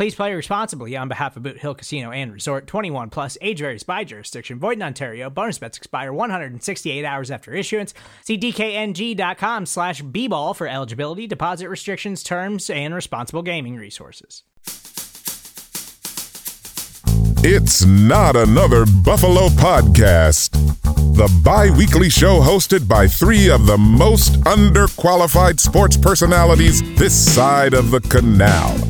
Please 0.00 0.14
play 0.14 0.32
responsibly 0.32 0.96
on 0.96 1.08
behalf 1.08 1.36
of 1.36 1.42
Boot 1.42 1.58
Hill 1.58 1.74
Casino 1.74 2.10
and 2.10 2.32
Resort 2.32 2.66
21 2.66 3.10
plus 3.10 3.36
age 3.42 3.58
varies 3.58 3.82
by 3.82 4.02
jurisdiction. 4.02 4.58
Void 4.58 4.78
in 4.78 4.82
Ontario. 4.82 5.28
Bonus 5.28 5.58
bets 5.58 5.76
expire 5.76 6.10
168 6.10 7.04
hours 7.04 7.30
after 7.30 7.52
issuance. 7.52 7.92
See 8.24 8.38
DKNG.com 8.38 9.66
slash 9.66 10.00
B-ball 10.00 10.54
for 10.54 10.66
eligibility, 10.66 11.26
deposit 11.26 11.68
restrictions, 11.68 12.22
terms, 12.22 12.70
and 12.70 12.94
responsible 12.94 13.42
gaming 13.42 13.76
resources. 13.76 14.42
It's 17.44 17.84
not 17.84 18.36
another 18.36 18.86
Buffalo 19.04 19.48
podcast. 19.48 20.52
The 21.14 21.30
bi 21.44 21.68
weekly 21.76 22.08
show 22.08 22.40
hosted 22.40 22.88
by 22.88 23.06
three 23.06 23.50
of 23.50 23.66
the 23.66 23.76
most 23.76 24.40
underqualified 24.44 25.60
sports 25.60 25.98
personalities 25.98 26.80
this 26.96 27.14
side 27.14 27.74
of 27.74 27.90
the 27.90 28.00
canal. 28.00 28.89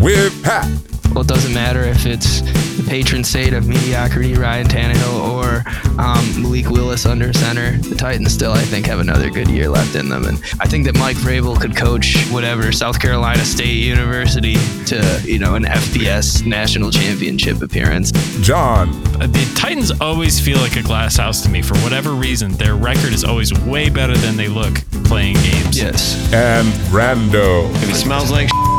With 0.00 0.42
Pat, 0.44 0.66
Well, 1.12 1.22
it 1.22 1.26
doesn't 1.28 1.52
matter 1.54 1.82
if 1.82 2.06
it's 2.06 2.40
the 2.76 2.84
patron 2.88 3.24
saint 3.24 3.52
of 3.54 3.66
mediocrity, 3.66 4.34
Ryan 4.34 4.68
Tannehill, 4.68 5.20
or 5.32 5.64
um, 6.00 6.42
Malik 6.42 6.70
Willis 6.70 7.04
under 7.04 7.32
center. 7.32 7.76
The 7.78 7.96
Titans 7.96 8.32
still, 8.32 8.52
I 8.52 8.60
think, 8.62 8.86
have 8.86 9.00
another 9.00 9.28
good 9.28 9.48
year 9.48 9.68
left 9.68 9.96
in 9.96 10.08
them. 10.08 10.24
And 10.26 10.38
I 10.60 10.68
think 10.68 10.84
that 10.84 10.96
Mike 10.96 11.16
Vrabel 11.16 11.60
could 11.60 11.74
coach 11.76 12.16
whatever 12.30 12.70
South 12.70 13.00
Carolina 13.00 13.44
State 13.44 13.74
University 13.74 14.54
to, 14.86 15.20
you 15.24 15.38
know, 15.40 15.56
an 15.56 15.64
FBS 15.64 16.46
national 16.46 16.92
championship 16.92 17.60
appearance. 17.60 18.12
John, 18.40 18.92
The 19.18 19.52
Titans 19.56 19.90
always 20.00 20.38
feel 20.38 20.58
like 20.58 20.76
a 20.76 20.82
glass 20.82 21.16
house 21.16 21.42
to 21.42 21.48
me. 21.48 21.60
For 21.62 21.76
whatever 21.78 22.12
reason, 22.12 22.52
their 22.52 22.76
record 22.76 23.12
is 23.12 23.24
always 23.24 23.52
way 23.64 23.90
better 23.90 24.16
than 24.16 24.36
they 24.36 24.48
look 24.48 24.74
playing 25.04 25.34
games. 25.36 25.76
Yes. 25.76 26.32
and 26.32 26.68
Rando. 26.92 27.68
If 27.82 27.90
it 27.90 27.94
smells 27.96 28.30
like 28.30 28.48
it 28.48 28.77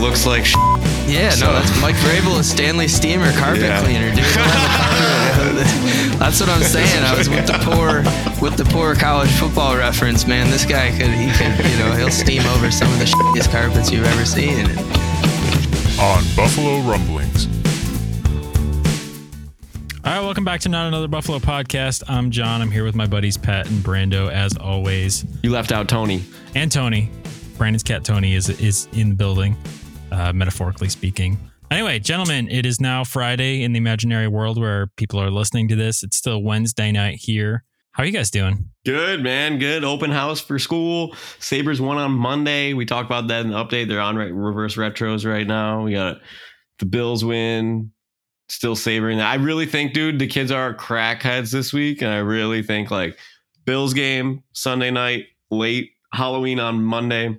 looks 0.00 0.26
like 0.26 0.46
Yeah, 1.06 1.34
no, 1.40 1.52
that's 1.52 1.80
Mike 1.80 1.96
Vrabel 1.96 2.38
is 2.40 2.50
Stanley 2.50 2.88
Steamer 2.88 3.32
carpet 3.32 3.62
Yeah. 3.62 3.82
cleaner, 3.82 4.08
dude. 4.14 4.24
that's 6.18 6.40
what 6.40 6.48
I'm 6.48 6.62
saying. 6.62 7.04
I 7.04 7.14
was 7.16 7.28
with 7.28 7.46
the 7.46 7.58
poor 7.62 8.02
with 8.42 8.56
the 8.56 8.64
poor 8.64 8.94
college 8.94 9.30
football 9.32 9.76
reference, 9.76 10.26
man. 10.26 10.50
This 10.50 10.64
guy 10.64 10.90
could 10.90 11.10
he 11.10 11.30
could 11.32 11.64
you 11.70 11.78
know 11.78 11.92
he'll 11.92 12.10
steam 12.10 12.44
over 12.46 12.70
some 12.70 12.92
of 12.92 12.98
the 12.98 13.04
shittiest 13.06 13.50
carpets 13.50 13.90
you've 13.90 14.04
ever 14.06 14.24
seen. 14.24 14.66
On 16.00 16.22
Buffalo 16.36 16.78
Rumblings. 16.80 17.46
All 20.04 20.14
right, 20.14 20.20
welcome 20.22 20.44
back 20.44 20.60
to 20.60 20.68
Not 20.68 20.86
Another 20.86 21.08
Buffalo 21.08 21.38
podcast. 21.38 22.02
I'm 22.08 22.30
John. 22.30 22.62
I'm 22.62 22.70
here 22.70 22.84
with 22.84 22.94
my 22.94 23.06
buddies 23.06 23.36
Pat 23.36 23.68
and 23.68 23.80
Brando, 23.82 24.30
as 24.30 24.56
always, 24.56 25.26
you 25.42 25.50
left 25.50 25.70
out 25.72 25.88
Tony. 25.88 26.22
and 26.54 26.70
Tony. 26.72 27.10
Brandon's 27.58 27.82
cat 27.82 28.04
Tony 28.04 28.34
is 28.34 28.48
is 28.48 28.86
in 28.92 29.08
the 29.10 29.14
building, 29.16 29.56
uh, 30.12 30.32
metaphorically 30.32 30.88
speaking. 30.88 31.38
Anyway, 31.70 31.98
gentlemen, 31.98 32.48
it 32.48 32.64
is 32.64 32.80
now 32.80 33.04
Friday 33.04 33.62
in 33.62 33.72
the 33.72 33.78
imaginary 33.78 34.28
world 34.28 34.58
where 34.58 34.86
people 34.96 35.20
are 35.20 35.30
listening 35.30 35.68
to 35.68 35.76
this. 35.76 36.02
It's 36.02 36.16
still 36.16 36.42
Wednesday 36.42 36.92
night 36.92 37.16
here. 37.16 37.64
How 37.92 38.04
are 38.04 38.06
you 38.06 38.12
guys 38.12 38.30
doing? 38.30 38.70
Good 38.86 39.22
man, 39.22 39.58
good 39.58 39.84
open 39.84 40.10
house 40.10 40.40
for 40.40 40.58
school. 40.58 41.14
Sabres 41.40 41.80
won 41.80 41.98
on 41.98 42.12
Monday. 42.12 42.72
We 42.72 42.86
talked 42.86 43.06
about 43.06 43.26
that 43.28 43.44
in 43.44 43.50
the 43.50 43.56
update. 43.56 43.88
They're 43.88 44.00
on 44.00 44.16
re- 44.16 44.30
reverse 44.30 44.76
retros 44.76 45.28
right 45.28 45.46
now. 45.46 45.82
We 45.82 45.92
got 45.92 46.20
the 46.78 46.86
Bills 46.86 47.24
win. 47.24 47.90
Still 48.48 48.76
savoring 48.76 49.18
that. 49.18 49.26
I 49.26 49.34
really 49.34 49.66
think, 49.66 49.92
dude, 49.92 50.18
the 50.18 50.26
kids 50.26 50.50
are 50.50 50.72
crackheads 50.72 51.50
this 51.50 51.72
week, 51.72 52.00
and 52.00 52.10
I 52.10 52.18
really 52.18 52.62
think 52.62 52.90
like 52.90 53.18
Bills 53.66 53.92
game 53.92 54.42
Sunday 54.54 54.90
night, 54.90 55.26
late 55.50 55.90
Halloween 56.14 56.58
on 56.60 56.82
Monday. 56.82 57.38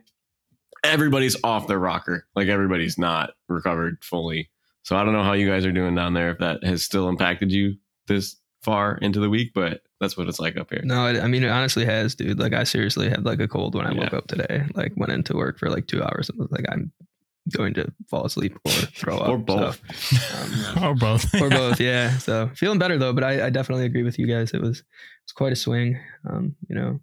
Everybody's 0.84 1.36
off 1.44 1.68
their 1.68 1.80
rocker. 1.80 2.26
Like 2.36 2.48
everybody's 2.48 2.98
not 2.98 3.32
recovered 3.48 3.98
fully. 4.04 4.50
So 4.84 4.96
I 4.96 5.04
don't 5.04 5.14
know 5.14 5.24
how 5.24 5.34
you 5.34 5.48
guys 5.50 5.66
are 5.66 5.72
doing 5.72 5.96
down 5.96 6.14
there. 6.14 6.32
If 6.32 6.40
that 6.40 6.64
has 6.64 6.84
still 6.84 7.10
impacted 7.10 7.52
you 7.52 7.76
this 8.08 8.38
far 8.64 8.98
into 8.98 9.20
the 9.20 9.30
week, 9.30 9.52
but 9.54 9.82
that's 10.00 10.18
what 10.18 10.28
it's 10.28 10.40
like 10.40 10.58
up 10.58 10.70
here. 10.70 10.82
No, 10.84 11.06
I 11.06 11.28
mean 11.28 11.44
it 11.44 11.50
honestly 11.50 11.86
has, 11.86 12.16
dude. 12.16 12.40
Like 12.40 12.54
I 12.54 12.64
seriously 12.64 13.10
had 13.10 13.26
like 13.26 13.40
a 13.40 13.48
cold 13.48 13.76
when 13.76 13.86
I 13.86 13.94
woke 13.94 14.14
up 14.14 14.28
today. 14.28 14.66
Like 14.74 14.94
went 14.96 15.12
into 15.12 15.36
work 15.36 15.60
for 15.60 15.70
like 15.70 15.88
two 15.88 16.02
hours 16.02 16.30
and 16.30 16.40
was 16.40 16.52
like 16.52 16.66
I'm 16.70 16.92
going 17.56 17.74
to 17.74 17.92
fall 18.10 18.26
asleep 18.26 18.58
or 18.66 18.72
throw 18.72 19.18
up 19.18 19.30
Or 19.30 19.38
both. 19.38 19.82
So, 19.96 20.38
um, 20.82 20.84
Or 20.84 20.96
both? 20.96 21.34
or 21.42 21.50
both 21.50 21.80
yeah 21.80 22.18
so 22.20 22.50
feeling 22.54 22.78
better 22.78 22.98
though 22.98 23.14
but 23.14 23.24
I, 23.24 23.48
I 23.48 23.50
definitely 23.50 23.86
agree 23.86 24.04
with 24.04 24.20
you 24.20 24.28
guys 24.28 24.52
it 24.52 24.62
was 24.62 24.84
it's 25.24 25.32
quite 25.32 25.52
a 25.52 25.56
swing 25.56 26.00
um 26.30 26.56
you 26.68 26.76
know 26.76 27.00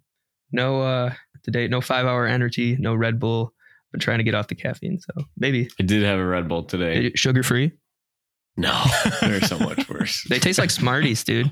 no 0.53 0.81
uh 0.81 1.13
to 1.43 1.51
date 1.51 1.69
no 1.69 1.81
five 1.81 2.05
hour 2.05 2.25
energy 2.25 2.77
no 2.79 2.95
red 2.95 3.19
bull 3.19 3.53
been 3.91 3.99
trying 3.99 4.17
to 4.17 4.23
get 4.23 4.35
off 4.35 4.47
the 4.47 4.55
caffeine 4.55 4.99
so 4.99 5.23
maybe 5.37 5.69
I 5.79 5.83
did 5.83 6.03
have 6.03 6.19
a 6.19 6.25
Red 6.25 6.47
Bull 6.47 6.63
today. 6.63 7.11
sugar 7.15 7.43
free 7.43 7.71
No, 8.57 8.83
they're 9.21 9.41
so 9.41 9.57
much 9.59 9.87
worse. 9.89 10.25
they 10.29 10.39
taste 10.39 10.59
like 10.59 10.69
smarties 10.71 11.23
dude 11.23 11.51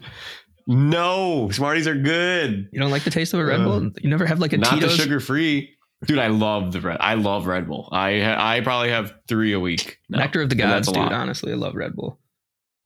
no, 0.68 1.50
Smarties 1.52 1.88
are 1.88 1.96
good. 1.96 2.70
you 2.72 2.80
don't 2.80 2.90
like 2.90 3.04
the 3.04 3.12
taste 3.12 3.34
of 3.36 3.40
a 3.40 3.46
red 3.46 3.60
Uh, 3.62 3.64
bull 3.66 3.92
you 4.02 4.10
never 4.10 4.26
have 4.26 4.40
like 4.40 4.52
a 4.54 4.58
Not 4.58 4.80
the 4.80 4.90
sugar 4.90 5.20
free. 5.20 5.72
Dude, 6.08 6.18
I 6.20 6.28
love 6.28 6.72
the 6.72 6.82
red. 6.82 6.98
I 7.00 7.14
love 7.16 7.46
Red 7.48 7.68
Bull. 7.68 7.88
I 7.92 8.20
ha- 8.20 8.38
I 8.40 8.62
probably 8.62 8.90
have 8.90 9.14
three 9.28 9.54
a 9.54 9.60
week. 9.60 10.00
now, 10.10 10.20
nectar 10.20 10.42
of 10.42 10.50
the 10.50 10.56
gods 10.56 10.88
dude 10.88 10.98
lot. 10.98 11.14
honestly 11.14 11.52
i 11.52 11.56
love 11.56 11.74
red 11.76 11.96
bull 11.96 12.20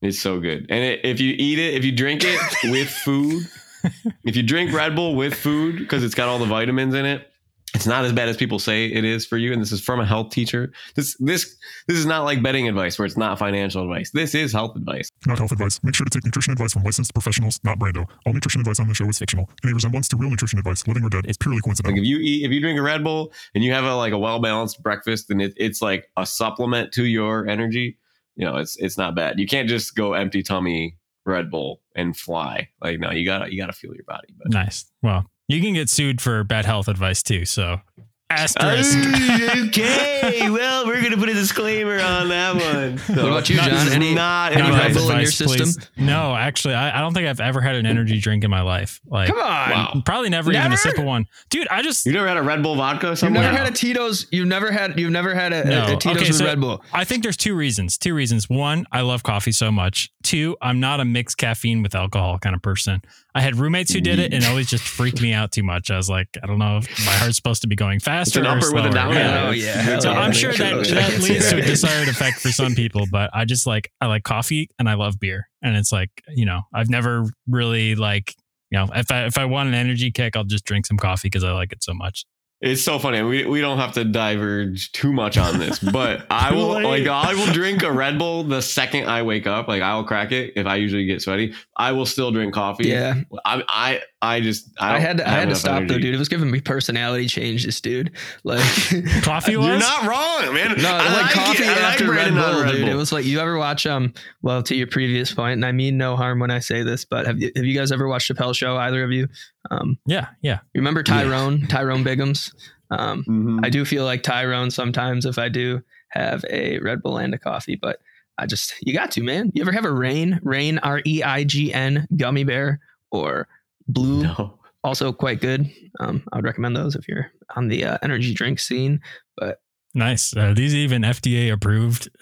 It's 0.02 0.20
so 0.20 0.40
good. 0.40 0.68
And 0.70 0.84
it, 0.84 1.02
if 1.06 1.20
you 1.22 1.34
eat 1.38 1.58
it, 1.58 1.74
if 1.74 1.84
you 1.86 1.92
drink 1.94 2.22
it 2.26 2.40
with 2.66 2.90
food, 2.90 3.44
if 4.26 4.36
you 4.36 4.44
drink 4.44 4.74
Red 4.74 4.96
Bull 4.96 5.16
with 5.16 5.34
food 5.34 5.78
because 5.80 6.04
it's 6.04 6.16
got 6.16 6.28
all 6.28 6.38
the 6.40 6.46
vitamins 6.46 6.94
in 6.94 7.06
it, 7.06 7.29
it's 7.76 7.86
not 7.88 8.04
as 8.06 8.14
bad 8.14 8.30
as 8.30 8.38
people 8.38 8.60
say 8.60 8.86
it 8.86 9.06
is 9.06 9.26
for 9.26 9.38
you. 9.38 9.54
And 9.54 9.62
this 9.62 9.72
is 9.72 9.82
from 9.82 10.00
a 10.00 10.06
health 10.06 10.32
teacher. 10.32 10.72
This 10.96 11.16
this 11.20 11.56
this 11.88 11.98
is 11.98 12.06
not 12.06 12.24
like 12.24 12.42
betting 12.42 12.68
advice 12.68 12.98
where 12.98 13.06
it's 13.06 13.18
not 13.18 13.38
financial 13.38 13.84
advice. 13.84 14.12
This 14.12 14.34
is 14.36 14.52
health 14.52 14.76
advice. 14.76 15.10
Not 15.28 15.38
health 15.38 15.52
advice. 15.52 15.80
Make 15.84 15.96
sure 15.96 16.06
to 16.06 16.10
take 16.10 16.26
nutrition 16.26 16.54
advice 16.54 16.74
from 16.74 16.84
licensed 16.84 17.14
professionals, 17.14 17.60
not 17.64 17.78
Brando. 17.80 18.06
All 18.26 18.34
nutrition 18.34 18.62
advice 18.62 18.80
on 18.80 18.88
the 18.88 18.94
show 18.94 19.06
is 19.06 19.20
fictional. 19.20 19.50
Any 19.64 19.74
resemblance 19.74 20.08
to 20.10 20.18
real 20.18 20.30
nutrition 20.30 20.60
advice, 20.60 20.88
living 20.88 21.04
or 21.04 21.10
dead, 21.10 21.26
is 21.28 21.38
purely 21.38 21.58
Like 21.58 21.64
coincidental. 21.66 22.00
if 22.00 22.06
you 22.06 22.18
eat, 22.18 22.46
if 22.46 22.52
you 22.52 22.60
drink 22.60 22.80
a 22.80 22.82
Red 22.82 23.04
Bull 23.04 23.32
and 23.56 23.64
you 23.64 23.72
have 23.74 23.84
a 23.84 23.96
like 23.96 24.14
a 24.14 24.18
well 24.20 24.40
balanced 24.40 24.82
breakfast, 24.82 25.30
and 25.30 25.42
it, 25.42 25.54
it's 25.58 25.82
like 25.82 26.10
a 26.18 26.26
supplement 26.26 26.92
to 26.94 27.06
your 27.06 27.48
energy, 27.48 27.98
you 28.36 28.46
know, 28.46 28.58
it's 28.58 28.78
it's 28.78 28.98
not 28.98 29.16
bad. 29.16 29.40
You 29.40 29.48
can't 29.48 29.70
just 29.70 29.96
go 29.96 30.14
empty 30.14 30.42
tummy 30.42 30.96
Red 31.26 31.52
Bull 31.52 31.82
and 31.96 32.16
fly. 32.18 32.70
Like 32.82 33.00
no, 33.00 33.12
you 33.12 33.26
gotta 33.26 33.52
you 33.54 33.60
gotta 33.62 33.74
feel 33.74 33.94
your 33.94 34.06
body. 34.06 34.30
But 34.38 34.52
nice. 34.52 34.86
Well, 35.04 35.30
you 35.50 35.60
can 35.62 35.74
get 35.74 35.90
sued 35.90 36.22
for 36.22 36.46
bad 36.46 36.64
health 36.66 36.88
advice 36.88 37.22
too. 37.22 37.44
So 37.44 37.82
asterisk. 38.30 38.96
okay, 39.68 40.50
well, 40.52 40.86
we're 40.86 41.02
gonna 41.02 41.18
put 41.18 41.30
a 41.30 41.34
disclaimer 41.34 42.00
on 42.00 42.30
that 42.30 42.54
one. 42.56 42.98
So, 43.00 43.14
What 43.24 43.26
about 43.32 43.50
you, 43.50 43.56
John? 43.56 43.72
is 43.72 43.92
Any- 43.92 44.14
not 44.14 44.52
any 44.54 44.62
Not 44.62 44.72
Red 44.74 44.82
health 44.82 44.94
Bull 44.94 45.02
in 45.04 45.08
your 45.10 45.20
advice, 45.22 45.36
system? 45.36 45.58
please. 45.58 45.90
No, 45.98 46.36
actually, 46.36 46.76
I, 46.76 46.98
I 46.98 47.02
don't 47.02 47.14
think 47.16 47.28
I've 47.28 47.40
ever 47.40 47.60
had 47.60 47.76
an 47.76 47.86
energy 47.88 48.20
drink 48.20 48.44
in 48.44 48.52
my 48.52 48.62
life. 48.62 49.02
Like, 49.08 49.30
come 49.30 49.40
on 49.40 49.44
Wow. 49.72 50.02
probably 50.06 50.30
never, 50.30 50.52
even 50.52 50.72
a 50.72 50.78
sip 50.78 50.98
of 51.00 51.06
one. 51.06 51.26
Dude, 51.50 51.68
I 51.70 51.82
just 51.82 52.06
You 52.06 52.12
never 52.14 52.28
had 52.28 52.38
a 52.38 52.44
Red 52.44 52.62
Bull 52.62 52.76
vodka 52.76 53.16
Somewhere? 53.16 53.16
You've 53.16 53.20
somewhere? 53.20 53.44
never 53.52 53.58
had 53.58 53.74
a 53.74 53.76
Tito's. 53.76 54.28
You've 54.32 54.48
never 54.48 54.72
had. 54.72 55.00
You've 55.00 55.12
never 55.12 55.34
had 55.34 55.52
a, 55.54 55.90
a- 55.90 55.96
a 55.96 55.98
Tito's 55.98 56.18
Okay, 56.18 56.28
with 56.30 56.36
so- 56.36 56.46
Red 56.46 56.60
Bull. 56.62 56.84
I 56.94 57.04
think 57.06 57.24
there's 57.24 57.38
two 57.38 57.56
reasons. 57.56 57.98
Two 57.98 58.14
reasons. 58.14 58.48
One, 58.50 58.86
I 58.92 59.02
love 59.02 59.24
coffee 59.24 59.52
so 59.52 59.72
much. 59.72 60.12
Two, 60.24 60.56
I'm 60.62 60.80
not 60.80 61.00
a 61.00 61.06
mixed 61.06 61.38
caffeine 61.38 61.82
with 61.82 61.96
alcohol 61.96 62.38
kind 62.38 62.56
of 62.56 62.62
person. 62.62 63.02
I 63.36 63.42
had 63.42 63.56
roommates 63.56 63.94
who 63.94 64.02
did 64.02 64.18
it 64.20 64.34
and 64.34 64.44
it 64.44 64.48
always 64.48 64.68
just 64.68 64.84
freaked 64.84 65.22
me 65.22 65.34
out 65.34 65.52
too 65.52 65.62
much. 65.64 65.92
I 65.92 65.98
was 65.98 66.10
like, 66.10 66.28
I 66.42 66.48
don't 66.48 66.58
know 66.58 66.78
if 66.78 67.06
my 67.06 67.12
heart's 67.12 67.36
supposed 67.36 67.62
to 67.62 67.68
be 67.68 67.76
going 67.76 68.00
faster 68.00 68.40
an 68.40 68.48
or 68.48 68.58
upper 68.58 68.74
with 68.74 68.86
a 68.86 68.90
downer. 68.90 69.20
Yeah. 69.20 69.48
Oh, 69.48 69.52
yeah. 69.52 70.00
So 70.00 70.12
Hell 70.12 70.22
I'm 70.24 70.32
sure 70.32 70.52
that, 70.54 70.88
that 70.88 71.20
leads 71.20 71.50
to 71.52 71.58
a 71.58 71.62
desired 71.62 72.08
effect 72.08 72.40
for 72.40 72.50
some 72.50 72.74
people, 72.74 73.06
but 73.12 73.30
I 73.34 73.46
just 73.46 73.68
like 73.68 73.92
I 74.02 74.08
like 74.08 74.24
coffee 74.24 74.70
and 74.80 74.90
I 74.90 74.96
love 74.96 75.20
beer. 75.20 75.48
And 75.62 75.76
it's 75.76 75.92
like, 75.92 76.10
you 76.30 76.46
know, 76.46 76.62
I've 76.74 76.90
never 76.90 77.26
really 77.48 77.96
like 77.96 78.34
you 78.72 78.78
know, 78.78 78.88
if 78.96 79.12
I 79.12 79.26
if 79.26 79.38
I 79.38 79.46
want 79.46 79.70
an 79.70 79.76
energy 79.76 80.12
kick, 80.12 80.36
I'll 80.36 80.44
just 80.44 80.66
drink 80.66 80.86
some 80.86 80.98
coffee 80.98 81.28
because 81.28 81.44
I 81.44 81.52
like 81.52 81.72
it 81.72 81.84
so 81.84 81.94
much. 81.94 82.26
It's 82.62 82.82
so 82.82 83.00
funny. 83.00 83.22
We, 83.22 83.46
we 83.46 83.62
don't 83.62 83.78
have 83.78 83.94
to 83.94 84.04
diverge 84.04 84.92
too 84.92 85.14
much 85.14 85.38
on 85.38 85.60
this, 85.60 85.80
but 85.80 86.28
I 86.30 86.54
will 86.54 86.68
like 86.84 87.08
I 87.08 87.34
will 87.34 87.54
drink 87.54 87.84
a 87.84 87.92
Red 87.92 88.20
Bull 88.20 88.44
the 88.44 88.62
second 88.62 89.08
I 89.08 89.24
wake 89.24 89.48
up. 89.48 89.70
Like 89.70 89.82
I 89.82 89.96
will 89.96 90.04
crack 90.04 90.34
it 90.34 90.54
if 90.58 90.68
I 90.68 90.76
usually 90.76 91.06
get 91.06 91.22
sweaty. 91.22 91.54
I 91.78 91.94
will 91.94 92.06
still 92.06 92.32
drink 92.32 92.54
coffee. 92.54 92.90
Yeah. 92.90 93.22
I 93.46 93.64
I 93.70 94.02
I 94.22 94.42
just 94.42 94.70
I, 94.78 94.96
I, 94.96 95.00
had 95.00 95.18
to, 95.20 95.26
I 95.26 95.30
have 95.30 95.38
had 95.40 95.44
to 95.44 95.48
enough 95.52 95.58
stop 95.60 95.84
though, 95.88 95.98
dude. 95.98 96.14
It 96.14 96.18
was 96.18 96.28
giving 96.28 96.52
me 96.52 96.60
personality 96.60 97.28
changes, 97.28 97.80
dude. 97.80 98.12
Like 98.44 98.60
Coffee 99.24 99.56
was 99.56 99.68
You're 99.68 99.80
not 99.80 100.04
wrong, 100.06 100.54
man. 100.54 100.76
No, 100.82 100.90
I 100.90 101.06
like, 101.06 101.22
like 101.24 101.32
coffee 101.32 101.64
it. 101.64 101.70
I 101.70 101.74
like 101.76 101.84
after 101.94 102.04
Red 102.10 102.34
Brandon 102.34 102.38
on 102.40 102.64
Bull, 102.66 102.72
dude. 102.74 102.88
It 102.90 102.96
was 102.96 103.14
like 103.14 103.24
you 103.24 103.40
ever 103.40 103.58
watch 103.58 103.86
um 103.88 104.14
well 104.42 104.62
to 104.64 104.76
your 104.76 104.88
previous 104.88 105.34
point, 105.34 105.54
and 105.54 105.66
I 105.66 105.72
mean 105.72 105.98
no 105.98 106.18
harm 106.18 106.40
when 106.40 106.52
I 106.52 106.60
say 106.60 106.84
this, 106.84 107.06
but 107.06 107.28
have 107.28 107.40
you 107.40 107.50
have 107.56 107.64
you 107.64 107.74
guys 107.74 107.94
ever 107.94 108.08
watched 108.10 108.30
Chappelle 108.30 108.54
show? 108.54 108.76
Either 108.76 109.04
of 109.04 109.12
you? 109.12 109.28
Um, 109.72 109.98
Yeah, 110.06 110.28
yeah. 110.42 110.60
you 110.74 110.82
remember 110.82 111.02
Tyrone? 111.02 111.68
Tyrone 111.68 112.04
Biggums. 112.04 112.54
Um, 112.92 113.24
Mhm. 113.24 113.60
I 113.66 113.70
do 113.70 113.86
feel 113.86 114.04
like 114.04 114.24
Tyrone 114.24 114.70
sometimes 114.72 115.26
if 115.26 115.38
I 115.40 115.48
do 115.48 115.82
have 116.10 116.44
a 116.50 116.80
Red 116.80 117.02
Bull 117.02 117.20
and 117.20 117.34
a 117.34 117.38
coffee, 117.38 117.76
but 117.76 118.02
I 118.38 118.48
just 118.48 118.74
you 118.82 118.94
got 118.94 119.12
to 119.12 119.24
man. 119.24 119.52
You 119.54 119.62
ever 119.62 119.72
have 119.72 119.86
a 119.86 119.92
Rain 119.94 120.42
Rain 120.44 120.78
R 120.80 121.02
E 121.06 121.24
I 121.24 121.46
G 121.46 121.74
N 121.74 122.06
gummy 122.18 122.44
bear 122.44 122.82
or 123.12 123.48
Blue? 123.90 124.24
No. 124.38 124.56
Also 124.82 125.12
quite 125.12 125.42
good. 125.42 125.70
Um, 126.00 126.24
I 126.32 126.38
would 126.38 126.46
recommend 126.46 126.74
those 126.74 126.96
if 126.96 127.06
you're 127.10 127.30
on 127.54 127.68
the 127.68 127.84
uh, 127.84 127.98
energy 128.02 128.34
drink 128.34 128.60
scene. 128.60 129.02
But 129.36 129.60
Nice. 129.94 130.34
Are 130.38 130.54
these 130.54 130.74
even 130.74 131.02
FDA 131.02 131.52
approved? 131.52 132.08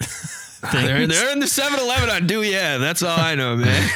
they're, 0.72 1.06
they're 1.06 1.30
in 1.32 1.38
the 1.38 1.46
7-Eleven 1.46 2.10
on 2.10 2.26
Do 2.26 2.42
Yeah. 2.42 2.78
That's 2.78 3.00
all 3.04 3.16
I 3.16 3.36
know, 3.36 3.54
man. 3.54 3.88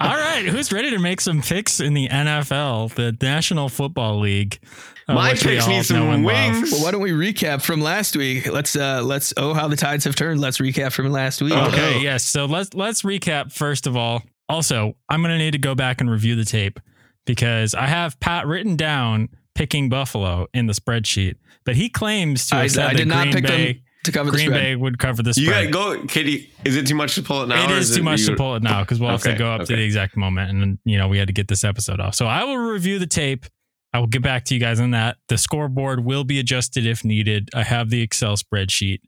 All 0.00 0.16
right, 0.16 0.44
who's 0.44 0.72
ready 0.72 0.90
to 0.90 0.98
make 0.98 1.20
some 1.20 1.40
picks 1.40 1.78
in 1.78 1.94
the 1.94 2.08
NFL, 2.08 2.94
the 2.94 3.16
National 3.24 3.68
Football 3.68 4.18
League? 4.18 4.58
uh, 5.06 5.14
My 5.14 5.34
picks 5.34 5.68
need 5.68 5.84
some 5.84 6.24
wings. 6.24 6.72
well, 6.72 6.82
why 6.82 6.90
don't 6.90 7.00
we 7.00 7.12
recap 7.12 7.62
from 7.62 7.80
last 7.80 8.16
week? 8.16 8.50
Let's 8.50 8.74
uh 8.74 9.02
let's 9.04 9.32
oh 9.36 9.54
how 9.54 9.68
the 9.68 9.76
tides 9.76 10.04
have 10.04 10.16
turned. 10.16 10.40
Let's 10.40 10.58
recap 10.58 10.90
from 10.92 11.10
last 11.12 11.40
week. 11.40 11.52
Okay, 11.52 12.00
yes. 12.02 12.24
So 12.24 12.46
let's 12.46 12.74
let's 12.74 13.02
recap 13.02 13.52
first 13.52 13.86
of 13.86 13.96
all. 13.96 14.24
Also, 14.48 14.96
I'm 15.08 15.22
gonna 15.22 15.38
need 15.38 15.52
to 15.52 15.58
go 15.58 15.74
back 15.74 16.00
and 16.00 16.10
review 16.10 16.34
the 16.36 16.44
tape 16.44 16.80
because 17.26 17.74
I 17.74 17.86
have 17.86 18.18
Pat 18.20 18.46
written 18.46 18.76
down 18.76 19.28
picking 19.54 19.88
Buffalo 19.88 20.46
in 20.54 20.66
the 20.66 20.72
spreadsheet, 20.72 21.34
but 21.64 21.76
he 21.76 21.88
claims 21.88 22.46
to 22.48 22.54
have 22.56 22.64
I, 22.64 22.66
said 22.68 22.84
I 22.86 22.88
that 22.92 22.96
did 22.96 23.08
not 23.08 23.26
pick 23.32 23.44
Bay 23.46 23.72
them 23.74 23.82
to 24.04 24.12
cover 24.12 24.30
the 24.30 24.36
Green 24.36 24.46
spread. 24.46 24.60
Bay 24.62 24.76
would 24.76 24.98
cover 24.98 25.22
the 25.22 25.34
You 25.36 25.46
spread. 25.48 25.72
gotta 25.72 25.98
go, 26.00 26.06
Katie. 26.06 26.50
Is 26.64 26.76
it 26.76 26.86
too 26.86 26.94
much 26.94 27.14
to 27.16 27.22
pull 27.22 27.42
it 27.42 27.48
now? 27.48 27.64
It 27.64 27.70
is, 27.76 27.90
is 27.90 27.96
too 27.96 28.02
much 28.02 28.20
you- 28.20 28.26
to 28.28 28.36
pull 28.36 28.54
it 28.56 28.62
now 28.62 28.80
because 28.80 29.00
we'll 29.00 29.10
have 29.10 29.22
to 29.22 29.34
go 29.34 29.50
up 29.52 29.66
to 29.66 29.76
the 29.76 29.82
exact 29.82 30.16
moment, 30.16 30.50
and 30.50 30.78
you 30.84 30.96
know 30.96 31.08
we 31.08 31.18
had 31.18 31.26
to 31.26 31.34
get 31.34 31.48
this 31.48 31.64
episode 31.64 32.00
off. 32.00 32.14
So 32.14 32.26
I 32.26 32.44
will 32.44 32.56
review 32.56 32.98
the 32.98 33.06
tape. 33.06 33.44
I 33.92 33.98
will 33.98 34.06
get 34.06 34.22
back 34.22 34.44
to 34.46 34.54
you 34.54 34.60
guys 34.60 34.80
on 34.80 34.90
that. 34.92 35.16
The 35.28 35.36
scoreboard 35.38 36.04
will 36.04 36.22
be 36.24 36.38
adjusted 36.38 36.86
if 36.86 37.04
needed. 37.04 37.48
I 37.54 37.62
have 37.64 37.90
the 37.90 38.00
Excel 38.02 38.36
spreadsheet. 38.36 39.00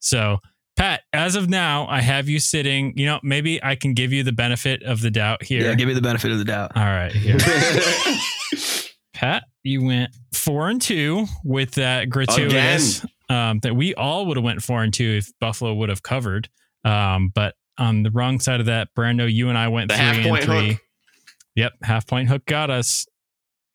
So 0.00 0.38
Pat, 0.76 1.02
as 1.12 1.36
of 1.36 1.48
now, 1.48 1.86
I 1.88 2.02
have 2.02 2.28
you 2.28 2.38
sitting. 2.38 2.92
You 2.96 3.06
know, 3.06 3.20
maybe 3.22 3.62
I 3.64 3.76
can 3.76 3.94
give 3.94 4.12
you 4.12 4.22
the 4.22 4.32
benefit 4.32 4.82
of 4.82 5.00
the 5.00 5.10
doubt 5.10 5.42
here. 5.42 5.62
Yeah, 5.62 5.74
give 5.74 5.88
me 5.88 5.94
the 5.94 6.02
benefit 6.02 6.30
of 6.32 6.38
the 6.38 6.44
doubt. 6.44 6.72
All 6.76 6.84
right, 6.84 7.10
here. 7.12 7.38
Pat, 9.14 9.44
you 9.62 9.82
went 9.82 10.10
four 10.34 10.68
and 10.68 10.80
two 10.80 11.24
with 11.42 11.72
that 11.72 12.10
gratuitous 12.10 13.04
um, 13.30 13.60
that 13.60 13.74
we 13.74 13.94
all 13.94 14.26
would 14.26 14.36
have 14.36 14.44
went 14.44 14.62
four 14.62 14.82
and 14.82 14.92
two 14.92 15.16
if 15.18 15.32
Buffalo 15.40 15.72
would 15.74 15.88
have 15.88 16.02
covered. 16.02 16.48
Um, 16.84 17.30
but 17.34 17.54
on 17.78 18.02
the 18.02 18.10
wrong 18.10 18.38
side 18.40 18.60
of 18.60 18.66
that, 18.66 18.88
Brando, 18.96 19.32
you 19.32 19.48
and 19.48 19.56
I 19.56 19.68
went 19.68 19.90
The 19.90 19.96
three 19.96 20.28
and 20.28 20.42
three. 20.44 20.68
hook. 20.72 20.80
Yep, 21.54 21.72
half 21.82 22.06
point 22.06 22.28
hook 22.28 22.44
got 22.44 22.68
us. 22.70 23.06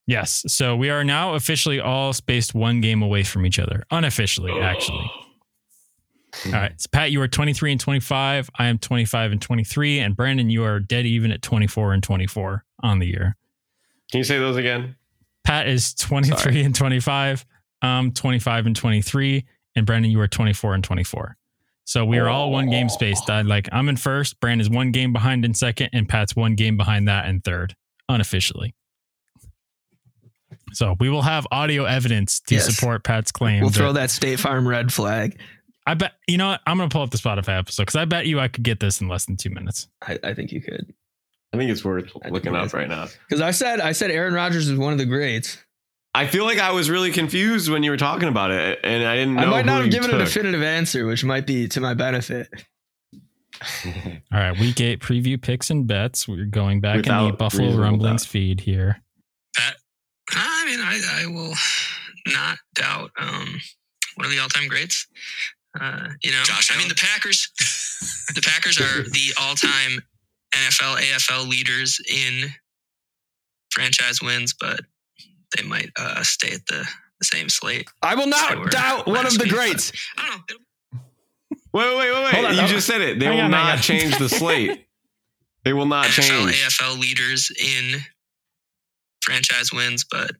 Yes, 0.05 0.43
so 0.47 0.75
we 0.75 0.89
are 0.89 1.03
now 1.03 1.33
officially 1.33 1.79
all 1.79 2.13
spaced 2.13 2.53
one 2.53 2.81
game 2.81 3.01
away 3.01 3.23
from 3.23 3.45
each 3.45 3.57
other. 3.59 3.83
Unofficially, 3.91 4.51
actually. 4.61 5.09
All 6.45 6.51
right, 6.53 6.79
so 6.79 6.87
Pat, 6.91 7.11
you 7.11 7.21
are 7.21 7.27
23 7.27 7.73
and 7.73 7.79
25. 7.81 8.49
I 8.57 8.65
am 8.67 8.77
25 8.77 9.33
and 9.33 9.41
23, 9.41 9.99
and 9.99 10.15
Brandon, 10.15 10.49
you 10.49 10.63
are 10.63 10.79
dead 10.79 11.05
even 11.05 11.31
at 11.31 11.41
24 11.41 11.93
and 11.93 12.01
24 12.01 12.63
on 12.83 12.99
the 12.99 13.07
year. 13.07 13.35
Can 14.11 14.19
you 14.19 14.23
say 14.23 14.39
those 14.39 14.55
again? 14.57 14.95
Pat 15.43 15.67
is 15.67 15.93
23 15.95 16.37
Sorry. 16.37 16.61
and 16.63 16.73
25. 16.75 17.45
I'm 17.81 18.11
25 18.11 18.65
and 18.67 18.75
23. 18.75 19.45
And 19.75 19.85
Brandon, 19.85 20.11
you 20.11 20.19
are 20.21 20.27
24 20.27 20.73
and 20.75 20.83
24. 20.83 21.37
So 21.85 22.05
we 22.05 22.17
are 22.19 22.29
all 22.29 22.51
one 22.51 22.69
game 22.69 22.87
spaced. 22.89 23.29
I, 23.29 23.41
like 23.41 23.67
I'm 23.71 23.89
in 23.89 23.97
first. 23.97 24.39
Brandon's 24.39 24.69
one 24.69 24.91
game 24.91 25.11
behind 25.13 25.43
in 25.43 25.53
second, 25.53 25.89
and 25.93 26.07
Pat's 26.07 26.35
one 26.35 26.55
game 26.55 26.77
behind 26.77 27.07
that 27.07 27.25
in 27.27 27.41
third, 27.41 27.75
unofficially. 28.07 28.73
So 30.73 30.95
we 30.99 31.09
will 31.09 31.23
have 31.23 31.45
audio 31.51 31.83
evidence 31.85 32.39
to 32.41 32.55
Yes. 32.55 32.73
support 32.73 33.03
Pat's 33.03 33.31
claim. 33.31 33.61
We'll 33.61 33.69
that- 33.71 33.77
throw 33.77 33.93
that 33.93 34.09
State 34.11 34.39
Farm 34.39 34.67
red 34.67 34.93
flag. 34.93 35.39
I 35.85 35.93
bet 35.95 36.13
you 36.27 36.37
know 36.37 36.49
what? 36.49 36.61
I'm 36.67 36.77
gonna 36.77 36.89
pull 36.89 37.01
up 37.01 37.11
the 37.11 37.17
Spotify 37.17 37.57
episode 37.57 37.83
because 37.83 37.95
I 37.95 38.05
bet 38.05 38.27
you 38.27 38.39
I 38.39 38.47
could 38.47 38.63
get 38.63 38.79
this 38.79 39.01
in 39.01 39.07
less 39.07 39.25
than 39.25 39.37
two 39.37 39.49
minutes. 39.49 39.87
I, 40.01 40.19
I 40.23 40.33
think 40.33 40.51
you 40.51 40.61
could. 40.61 40.93
I 41.53 41.57
think 41.57 41.71
it's 41.71 41.83
worth 41.83 42.11
I 42.23 42.29
looking 42.29 42.55
up 42.55 42.73
right 42.73 42.87
now. 42.87 43.07
Because 43.27 43.41
I 43.41 43.51
said 43.51 43.79
I 43.81 43.91
said 43.91 44.11
Aaron 44.11 44.33
Rodgers 44.33 44.69
is 44.69 44.77
one 44.77 44.93
of 44.93 44.99
the 44.99 45.05
greats. 45.05 45.57
I 46.13 46.27
feel 46.27 46.43
like 46.43 46.59
I 46.59 46.71
was 46.71 46.89
really 46.89 47.11
confused 47.11 47.69
when 47.69 47.83
you 47.83 47.91
were 47.91 47.97
talking 47.97 48.27
about 48.27 48.51
it, 48.51 48.79
and 48.83 49.03
I 49.05 49.15
didn't 49.15 49.35
know. 49.35 49.43
I 49.43 49.45
might 49.45 49.65
not 49.65 49.73
who 49.73 49.77
have 49.77 49.85
you 49.85 49.91
given 49.91 50.13
a 50.13 50.17
definitive 50.17 50.61
answer, 50.61 51.05
which 51.05 51.23
might 51.23 51.47
be 51.47 51.67
to 51.69 51.79
my 51.79 51.93
benefit. 51.93 52.49
All 53.85 53.91
right, 54.39 54.59
week 54.59 54.81
eight 54.81 54.99
preview 54.99 55.41
picks 55.41 55.69
and 55.69 55.87
bets. 55.87 56.27
We're 56.27 56.45
going 56.45 56.81
back 56.81 57.07
in 57.07 57.27
the 57.27 57.33
Buffalo 57.37 57.77
Rumblings 57.77 58.23
doubt. 58.23 58.29
feed 58.29 58.59
here. 58.59 59.01
I 60.33 60.65
mean, 60.65 60.79
I, 60.79 61.23
I 61.23 61.25
will 61.27 61.53
not 62.27 62.57
doubt 62.75 63.11
um, 63.19 63.59
one 64.15 64.25
of 64.25 64.31
the 64.31 64.39
all-time 64.39 64.67
greats. 64.67 65.07
Uh, 65.79 66.09
you 66.21 66.31
know, 66.31 66.43
I 66.69 66.77
mean, 66.77 66.87
the 66.89 66.95
Packers. 66.95 67.49
the 68.35 68.41
Packers 68.41 68.79
are 68.79 69.03
the 69.09 69.33
all-time 69.39 70.01
NFL, 70.53 70.97
AFL 70.97 71.47
leaders 71.47 71.99
in 72.09 72.49
franchise 73.71 74.21
wins, 74.21 74.53
but 74.59 74.81
they 75.57 75.63
might 75.63 75.89
uh, 75.97 76.23
stay 76.23 76.51
at 76.53 76.65
the, 76.67 76.85
the 77.19 77.25
same 77.25 77.47
slate. 77.49 77.87
I 78.01 78.15
will 78.15 78.27
not 78.27 78.69
doubt 78.71 79.07
one 79.07 79.25
of 79.25 79.37
the 79.37 79.43
week, 79.45 79.53
greats. 79.53 79.91
but 80.15 80.23
I 80.23 80.27
don't 80.27 80.37
know. 80.37 80.43
It'll- 80.49 80.61
Wait, 81.73 81.85
wait, 81.97 82.11
wait, 82.11 82.23
wait! 82.25 82.33
Hold 82.33 82.45
on, 82.47 82.51
you 82.53 82.59
hold 82.59 82.69
just 82.71 82.85
said 82.87 82.99
it. 82.99 83.17
They 83.17 83.27
Hang 83.27 83.35
will 83.37 83.43
on, 83.45 83.51
not 83.51 83.79
change 83.81 84.17
the 84.17 84.27
slate. 84.27 84.87
They 85.63 85.73
will 85.73 85.85
not 85.85 86.07
NFL, 86.07 86.23
change. 86.47 86.51
AFL 86.65 86.99
leaders 86.99 87.51
in 87.51 87.99
franchise 89.21 89.71
wins, 89.71 90.03
but 90.09 90.31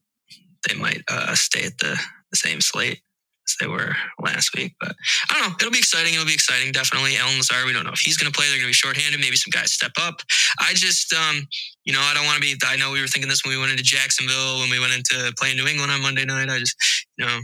they 0.68 0.74
might 0.74 1.02
uh, 1.08 1.34
stay 1.36 1.64
at 1.64 1.78
the, 1.78 1.96
the 2.32 2.36
same 2.36 2.60
slate 2.60 3.00
as 3.48 3.56
they 3.60 3.66
were 3.66 3.94
last 4.20 4.54
week. 4.54 4.74
But 4.80 4.94
I 5.30 5.34
don't 5.34 5.50
know. 5.50 5.56
It'll 5.60 5.72
be 5.72 5.78
exciting. 5.78 6.14
It'll 6.14 6.26
be 6.26 6.34
exciting. 6.34 6.72
Definitely. 6.72 7.16
Allen 7.16 7.36
Lazard, 7.36 7.66
we 7.66 7.72
don't 7.72 7.84
know 7.84 7.92
if 7.92 8.00
he's 8.00 8.16
going 8.16 8.30
to 8.30 8.36
play. 8.36 8.46
They're 8.48 8.58
going 8.58 8.70
to 8.70 8.74
be 8.76 8.82
shorthanded. 8.82 9.20
Maybe 9.20 9.36
some 9.36 9.50
guys 9.50 9.72
step 9.72 9.92
up. 10.00 10.22
I 10.60 10.74
just, 10.74 11.12
um, 11.12 11.46
you 11.84 11.92
know, 11.92 12.00
I 12.00 12.14
don't 12.14 12.24
want 12.24 12.36
to 12.36 12.42
be, 12.42 12.54
I 12.66 12.76
know 12.76 12.92
we 12.92 13.00
were 13.00 13.08
thinking 13.08 13.28
this 13.28 13.44
when 13.44 13.54
we 13.54 13.60
went 13.60 13.72
into 13.72 13.84
Jacksonville, 13.84 14.60
when 14.60 14.70
we 14.70 14.80
went 14.80 14.94
into 14.94 15.32
playing 15.38 15.56
New 15.56 15.66
England 15.66 15.92
on 15.92 16.02
Monday 16.02 16.24
night. 16.24 16.48
I 16.48 16.58
just, 16.58 16.76
you 17.18 17.26
know, 17.26 17.38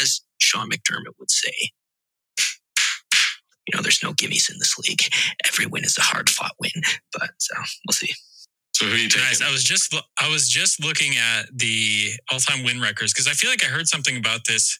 as 0.00 0.20
Sean 0.38 0.70
McDermott 0.70 1.18
would 1.18 1.30
say, 1.30 1.52
you 3.68 3.76
know, 3.76 3.82
there's 3.82 4.02
no 4.02 4.12
gimmies 4.12 4.50
in 4.50 4.58
this 4.58 4.76
league. 4.78 5.00
Every 5.46 5.66
win 5.66 5.84
is 5.84 5.96
a 5.98 6.02
hard 6.02 6.28
fought 6.28 6.52
win. 6.60 6.72
But 7.12 7.30
so 7.38 7.54
we'll 7.86 7.92
see. 7.92 8.12
So 8.74 8.86
who 8.86 8.96
you 8.96 9.08
Guys, 9.08 9.38
taking? 9.38 9.46
I 9.46 9.52
was 9.52 9.64
just 9.64 9.94
I 10.18 10.28
was 10.28 10.48
just 10.48 10.82
looking 10.82 11.16
at 11.16 11.46
the 11.54 12.12
all-time 12.30 12.64
win 12.64 12.80
records 12.80 13.12
because 13.12 13.28
I 13.28 13.32
feel 13.32 13.50
like 13.50 13.64
I 13.64 13.68
heard 13.68 13.86
something 13.86 14.16
about 14.16 14.40
this. 14.46 14.78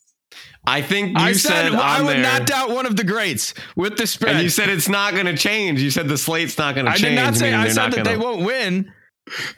I 0.67 0.81
think 0.81 1.19
you 1.19 1.25
I 1.25 1.33
said, 1.33 1.71
said 1.71 1.75
I 1.75 1.99
on 2.01 2.07
would 2.07 2.17
there, 2.17 2.23
not 2.23 2.47
doubt 2.47 2.71
one 2.71 2.87
of 2.87 2.97
the 2.97 3.03
greats 3.05 3.53
with 3.75 3.97
the 3.97 4.07
spread. 4.07 4.35
and 4.37 4.43
you 4.45 4.49
said 4.49 4.69
it's 4.69 4.89
not 4.89 5.12
going 5.12 5.27
to 5.27 5.37
change. 5.37 5.81
You 5.83 5.91
said 5.91 6.07
the 6.09 6.17
slate's 6.19 6.57
not 6.57 6.75
going 6.77 6.87
to 6.87 6.93
change. 6.93 7.05
I 7.05 7.09
did 7.09 7.15
not 7.17 7.35
say 7.35 7.53
I 7.53 7.69
said 7.69 7.91
that 7.93 7.97
gonna, 7.97 8.09
they 8.09 8.17
won't 8.17 8.45
win. 8.45 8.93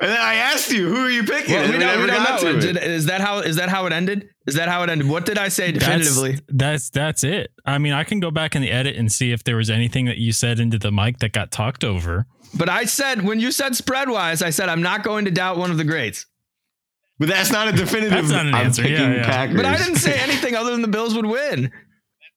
And 0.01 0.11
then 0.11 0.21
I 0.21 0.35
asked 0.37 0.71
you, 0.73 0.89
who 0.89 0.97
are 1.07 1.11
you 1.11 1.25
picking? 1.25 1.55
Well, 1.55 1.67
we 1.69 1.73
we 1.73 1.79
don't, 1.79 2.01
we 2.01 2.07
don't 2.07 2.23
know. 2.23 2.53
to 2.53 2.61
Did, 2.61 2.77
it. 2.77 2.83
is 2.85 3.07
that 3.07 3.21
how 3.23 3.39
is 3.41 3.57
that 3.57 3.69
how 3.71 3.87
it 3.87 3.93
ended? 3.93 4.29
Is 4.47 4.55
that 4.57 4.69
how 4.69 4.83
it 4.83 4.91
ended? 4.91 5.09
What 5.09 5.25
did 5.25 5.39
I 5.39 5.49
say 5.49 5.73
That's- 5.73 6.07
definitively? 6.07 6.39
That's 6.49 6.91
that's 6.91 7.25
it. 7.25 7.51
I 7.65 7.79
mean, 7.79 7.93
I 7.95 8.05
can 8.05 8.21
go 8.21 8.31
back 8.31 8.55
in 8.55 8.61
the 8.63 8.71
edit 8.71 8.97
and 8.97 9.11
see 9.11 9.33
if 9.33 9.43
there 9.45 9.57
was 9.57 9.71
anything 9.71 10.05
that 10.05 10.19
you 10.19 10.33
said 10.33 10.61
into 10.61 10.79
the 10.79 10.93
mic 10.93 11.19
that 11.21 11.33
got 11.33 11.51
talked 11.51 11.83
over. 11.83 12.27
But 12.57 12.69
I 12.69 12.85
said 12.85 13.23
when 13.23 13.41
you 13.41 13.53
said 13.53 13.75
spread 13.75 14.09
wise, 14.11 14.43
I 14.43 14.51
said 14.51 14.69
I'm 14.69 14.83
not 14.83 15.03
going 15.03 15.25
to 15.25 15.31
doubt 15.31 15.57
one 15.57 15.71
of 15.71 15.79
the 15.79 15.85
greats. 15.85 16.27
But 17.19 17.29
that's 17.29 17.53
not 17.53 17.69
a 17.69 17.73
definitive. 17.73 18.11
That's 18.11 18.31
not 18.31 18.47
an 18.47 18.55
I'm 18.55 18.67
answer. 18.67 18.83
picking 18.83 18.97
Yeah, 18.97 19.15
yeah. 19.15 19.25
Packers. 19.27 19.57
But 19.57 19.67
I 19.67 19.77
didn't 19.77 19.97
say 19.97 20.19
anything 20.19 20.55
other 20.57 20.73
than 20.73 20.83
the 20.83 20.89
Bills 20.89 21.15
would 21.15 21.27
win. 21.27 21.71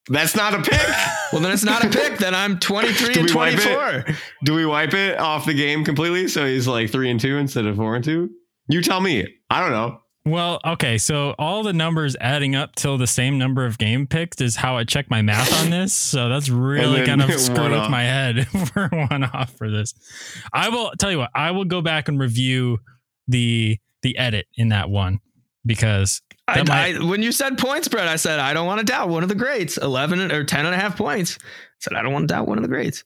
That's 0.10 0.36
not 0.36 0.54
a 0.54 0.62
pick. 0.62 0.88
Well, 1.34 1.42
then 1.42 1.52
it's 1.52 1.64
not 1.64 1.84
a 1.84 1.90
pick. 1.90 2.18
Then 2.18 2.34
I'm 2.34 2.60
23 2.60 3.14
Do 3.14 3.20
and 3.22 3.30
we 3.30 3.36
wipe 3.36 3.58
it? 3.58 3.64
24. 4.04 4.16
Do 4.46 4.54
we 4.54 4.66
wipe 4.66 4.94
it 4.94 5.20
off 5.20 5.46
the 5.46 5.54
game 5.54 5.84
completely 5.84 6.28
so 6.30 6.46
he's 6.46 6.68
like 6.68 6.90
three 6.92 7.10
and 7.10 7.20
two 7.20 7.38
instead 7.38 7.66
of 7.66 7.76
four 7.76 7.96
and 7.96 8.06
two? 8.06 8.30
You 8.70 8.82
tell 8.82 9.02
me. 9.02 9.28
I 9.50 9.60
don't 9.60 9.72
know. 9.72 10.00
Well, 10.26 10.60
okay, 10.66 10.98
so 10.98 11.36
all 11.40 11.64
the 11.64 11.72
numbers 11.72 12.18
adding 12.20 12.54
up 12.54 12.76
till 12.76 12.98
the 12.98 13.08
same 13.08 13.38
number 13.38 13.66
of 13.66 13.78
game 13.78 14.08
picks 14.08 14.42
is 14.42 14.58
how 14.58 14.76
I 14.76 14.84
check 14.84 15.10
my 15.10 15.22
math 15.22 15.54
on 15.64 15.70
this. 15.70 15.94
So 15.94 16.28
that's 16.28 16.50
really 16.50 16.98
then 16.98 17.20
kind 17.20 17.22
of 17.22 17.32
screwed 17.40 17.72
with 17.72 17.90
my 17.90 18.04
head 18.04 18.48
for 18.74 18.90
one 18.92 19.24
off 19.24 19.54
for 19.58 19.70
this. 19.70 19.94
I 20.52 20.68
will 20.70 20.92
tell 21.00 21.12
you 21.12 21.20
what, 21.20 21.32
I 21.34 21.52
will 21.52 21.64
go 21.66 21.82
back 21.82 22.10
and 22.10 22.20
review 22.20 22.80
the 23.30 23.80
the 24.08 24.18
edit 24.18 24.48
in 24.56 24.70
that 24.70 24.90
one 24.90 25.20
because 25.66 26.22
I, 26.48 26.64
might- 26.64 26.96
I, 26.96 27.04
when 27.04 27.22
you 27.22 27.32
said 27.34 27.58
point 27.58 27.84
spread, 27.84 28.08
I 28.08 28.16
said, 28.16 28.40
I 28.40 28.54
don't 28.54 28.66
want 28.68 28.80
to 28.80 28.86
doubt 28.86 29.10
one 29.10 29.24
of 29.24 29.30
the 29.30 29.36
greats. 29.36 29.78
11 29.78 30.32
or 30.32 30.44
10 30.46 30.66
and 30.66 30.74
a 30.74 30.78
half 30.78 30.98
points. 30.98 31.38
I 31.42 31.46
said, 31.80 31.94
I 31.94 32.02
don't 32.02 32.14
want 32.14 32.28
to 32.28 32.34
doubt 32.34 32.48
one 32.48 32.58
of 32.58 32.62
the 32.62 32.70
greats. 32.70 33.04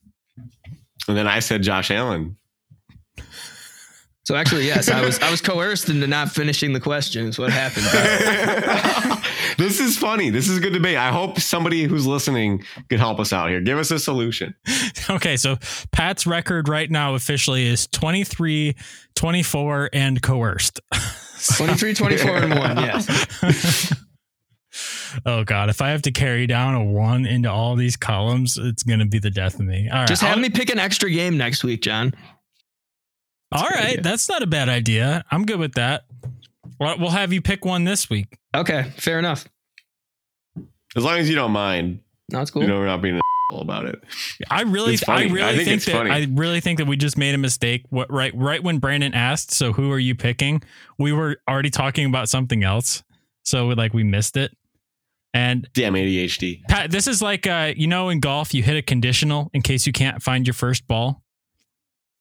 And 1.08 1.18
then 1.18 1.28
I 1.28 1.40
said 1.40 1.64
Josh 1.64 1.90
Allen. 1.90 2.38
So 4.24 4.36
actually, 4.36 4.68
yes, 4.68 4.90
I 4.90 5.04
was 5.04 5.20
I 5.20 5.32
was 5.32 5.42
coerced 5.42 5.90
into 5.90 6.08
not 6.08 6.30
finishing 6.32 6.74
the 6.74 6.80
question. 6.80 7.28
Is 7.28 7.40
what 7.40 7.52
happened. 7.52 7.88
This 9.58 9.80
is 9.80 9.98
funny. 9.98 10.30
This 10.30 10.48
is 10.48 10.58
a 10.58 10.60
good 10.60 10.74
debate. 10.74 10.98
I 10.98 11.12
hope 11.12 11.40
somebody 11.40 11.84
who's 11.84 12.08
listening 12.08 12.64
could 12.90 13.00
help 13.00 13.20
us 13.20 13.32
out 13.32 13.50
here. 13.50 13.62
Give 13.62 13.78
us 13.78 13.92
a 13.92 14.00
solution. 14.00 14.56
okay, 15.10 15.38
so 15.38 15.58
Pat's 15.92 16.26
record 16.26 16.68
right 16.68 16.90
now 16.90 17.14
officially 17.14 17.68
is 17.68 17.86
23, 17.88 18.76
24 19.16 19.90
and 19.94 20.22
coerced. 20.22 20.80
23, 21.58 21.94
24, 21.94 22.30
and 22.38 22.58
one. 22.58 22.78
Yes. 22.78 23.94
oh 25.26 25.44
god, 25.44 25.70
if 25.70 25.82
I 25.82 25.90
have 25.90 26.02
to 26.04 26.12
carry 26.12 26.48
down 26.48 26.74
a 26.76 26.84
1 26.84 27.26
into 27.26 27.52
all 27.52 27.76
these 27.76 27.98
columns, 27.98 28.58
it's 28.58 28.84
going 28.84 29.00
to 29.00 29.06
be 29.06 29.20
the 29.20 29.32
death 29.32 29.56
of 29.56 29.66
me. 29.66 29.90
All 29.90 30.00
right. 30.00 30.08
Just 30.08 30.22
have 30.22 30.38
I'll- 30.38 30.42
me 30.42 30.50
pick 30.50 30.70
an 30.70 30.80
extra 30.80 31.12
game 31.12 31.38
next 31.38 31.64
week, 31.64 31.82
John. 31.82 32.14
All 33.52 33.68
a 33.68 33.74
idea. 33.78 34.02
that's 34.02 34.30
not 34.30 34.42
a 34.44 34.48
bad 34.48 34.70
idea. 34.70 35.24
I'm 35.32 35.46
good 35.46 35.60
with 35.60 35.74
that. 35.74 36.06
Well, 36.80 36.98
we'll 37.00 37.10
have 37.10 37.32
you 37.34 37.42
pick 37.42 37.66
one 37.66 37.84
this 37.84 38.10
week. 38.10 38.38
Okay, 38.56 38.92
fair 38.98 39.20
enough. 39.20 39.46
As 40.96 41.04
long 41.04 41.18
as 41.20 41.30
you 41.30 41.36
don't 41.36 41.52
mind, 41.52 42.00
No, 42.32 42.42
it's 42.42 42.52
cool. 42.52 42.62
you 42.64 42.68
know, 42.68 42.80
we're 42.80 42.86
not 42.86 43.02
being 43.02 43.16
an 43.16 43.22
about 43.60 43.86
it. 43.86 44.02
I 44.50 44.62
really, 44.62 44.98
I 45.10 45.24
really 45.24 45.44
I 45.44 45.56
think 45.56 45.68
think, 45.68 45.84
that 45.84 45.92
funny. 45.92 46.10
I 46.10 46.28
really 46.32 46.62
think 46.62 46.78
that 46.80 46.88
we 46.88 46.96
just 46.96 47.18
made 47.18 47.36
a 47.36 47.38
mistake. 47.38 47.84
What 47.90 48.10
right, 48.12 48.32
right 48.34 48.64
when 48.64 48.80
Brandon 48.80 49.14
asked, 49.14 49.52
so 49.52 49.74
who 49.74 49.92
are 49.92 50.00
you 50.00 50.16
picking? 50.16 50.64
We 50.98 51.12
were 51.12 51.38
already 51.50 51.70
talking 51.70 52.06
about 52.06 52.30
something 52.30 52.64
else, 52.64 53.04
so 53.44 53.68
like 53.68 53.94
we 53.94 54.04
missed 54.04 54.38
it. 54.38 54.56
And 55.34 55.68
Damn 55.74 55.94
ADHD. 55.96 56.64
Pat, 56.70 56.92
this 56.92 57.08
is 57.08 57.22
like 57.22 57.46
uh, 57.46 57.74
you 57.76 57.88
know, 57.88 58.08
in 58.10 58.22
golf, 58.22 58.54
you 58.54 58.64
hit 58.64 58.78
a 58.78 58.82
conditional 58.82 59.50
in 59.54 59.62
case 59.62 59.86
you 59.86 59.92
can't 59.94 60.22
find 60.24 60.48
your 60.48 60.54
first 60.54 60.88
ball. 60.88 61.22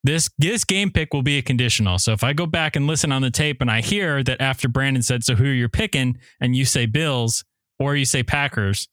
This 0.02 0.30
this 0.38 0.64
game 0.64 0.90
pick 0.90 1.12
will 1.12 1.22
be 1.22 1.36
a 1.38 1.42
conditional. 1.42 1.98
So 1.98 2.12
if 2.12 2.24
I 2.24 2.32
go 2.32 2.46
back 2.46 2.74
and 2.76 2.86
listen 2.86 3.12
on 3.12 3.20
the 3.22 3.30
tape 3.30 3.60
and 3.60 3.70
I 3.70 3.80
hear 3.82 4.22
that 4.24 4.40
after 4.40 4.68
Brandon 4.68 5.02
said, 5.02 5.24
"So 5.24 5.34
who 5.34 5.44
you're 5.44 5.68
picking?" 5.68 6.18
and 6.40 6.56
you 6.56 6.64
say 6.64 6.86
Bills 6.86 7.44
or 7.78 7.96
you 7.96 8.04
say 8.06 8.22
Packers, 8.22 8.88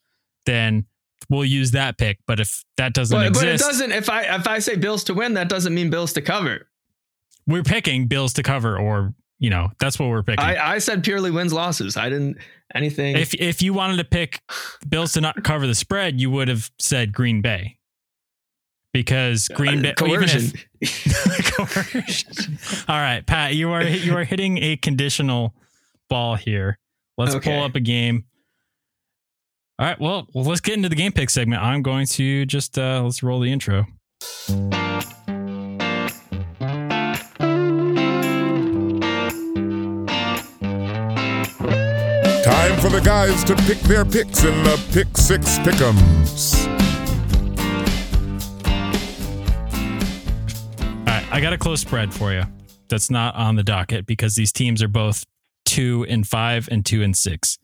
then 0.45 0.85
we'll 1.29 1.45
use 1.45 1.71
that 1.71 1.97
pick. 1.97 2.19
But 2.27 2.39
if 2.41 2.63
that 2.75 2.93
doesn't 2.93 3.17
But, 3.17 3.27
exist, 3.27 3.43
but 3.63 3.67
it 3.69 3.71
doesn't. 3.71 3.91
If 3.93 4.09
I 4.09 4.23
if 4.35 4.47
I 4.47 4.59
say 4.59 4.75
Bills 4.75 5.03
to 5.05 5.13
win, 5.13 5.33
that 5.35 5.47
doesn't 5.47 5.73
mean 5.73 5.89
Bills 5.89 6.11
to 6.13 6.21
cover. 6.21 6.67
we're 7.47 7.63
picking 7.63 8.07
Bills 8.07 8.33
to 8.33 8.43
cover, 8.43 8.77
or 8.77 9.13
you 9.39 9.49
know, 9.49 9.69
that's 9.79 9.97
what 9.99 10.09
we're 10.09 10.23
picking. 10.23 10.43
I, 10.43 10.73
I 10.73 10.77
said 10.79 11.03
purely 11.03 11.31
wins 11.31 11.53
losses. 11.53 11.95
I 11.95 12.09
didn't 12.09 12.37
anything. 12.75 13.15
if 13.15 13.33
if 13.35 13.61
you 13.61 13.71
wanted 13.73 13.95
to 13.97 14.03
pick 14.03 14.41
Bills 14.89 15.13
to 15.13 15.21
not 15.21 15.41
cover 15.45 15.67
the 15.67 15.75
spread, 15.75 16.19
you 16.19 16.29
would 16.31 16.49
have 16.49 16.69
said 16.79 17.13
Green 17.13 17.41
Bay. 17.41 17.76
Because 18.97 19.47
Green 19.49 19.83
Bay, 19.83 19.91
Uh, 19.91 19.93
coercion. 19.93 20.41
even 20.41 20.59
if- 20.81 21.55
Coercion. 21.55 22.57
All 22.87 22.99
right, 22.99 23.23
Pat, 23.23 23.53
you 23.53 23.69
are 23.71 23.83
you 23.83 24.17
are 24.17 24.23
hitting 24.23 24.57
a 24.57 24.75
conditional 24.77 25.53
ball 26.09 26.33
here. 26.35 26.79
Let's 27.15 27.35
Okay. 27.35 27.51
pull 27.51 27.63
up 27.63 27.75
a 27.75 27.79
game. 27.79 28.25
All 29.77 29.85
right, 29.85 29.99
well, 30.01 30.27
well, 30.33 30.45
let's 30.45 30.61
get 30.61 30.73
into 30.73 30.89
the 30.89 30.95
game 30.95 31.11
pick 31.11 31.29
segment. 31.29 31.61
I'm 31.61 31.83
going 31.83 32.07
to 32.07 32.47
just 32.47 32.79
uh, 32.79 33.01
let's 33.03 33.21
roll 33.21 33.39
the 33.39 33.51
intro. 33.51 33.85
Time 42.43 42.77
for 42.79 42.89
the 42.89 43.01
guys 43.03 43.43
to 43.45 43.55
pick 43.55 43.77
their 43.81 44.03
picks 44.05 44.43
in 44.43 44.63
the 44.63 44.79
Pick 44.91 45.15
Six 45.17 45.59
Pick'ems. 45.59 46.65
I 51.37 51.39
got 51.39 51.53
a 51.53 51.57
close 51.59 51.81
spread 51.81 52.11
for 52.11 52.33
you. 52.33 52.41
That's 52.89 53.11
not 53.11 53.35
on 53.35 53.55
the 53.57 53.61
docket 53.61 54.07
because 54.07 54.33
these 54.33 54.51
teams 54.51 54.81
are 54.81 54.87
both 54.87 55.23
two 55.65 56.03
and 56.09 56.27
five 56.27 56.67
and 56.71 56.83
two 56.83 57.03
and 57.03 57.15
six. 57.15 57.59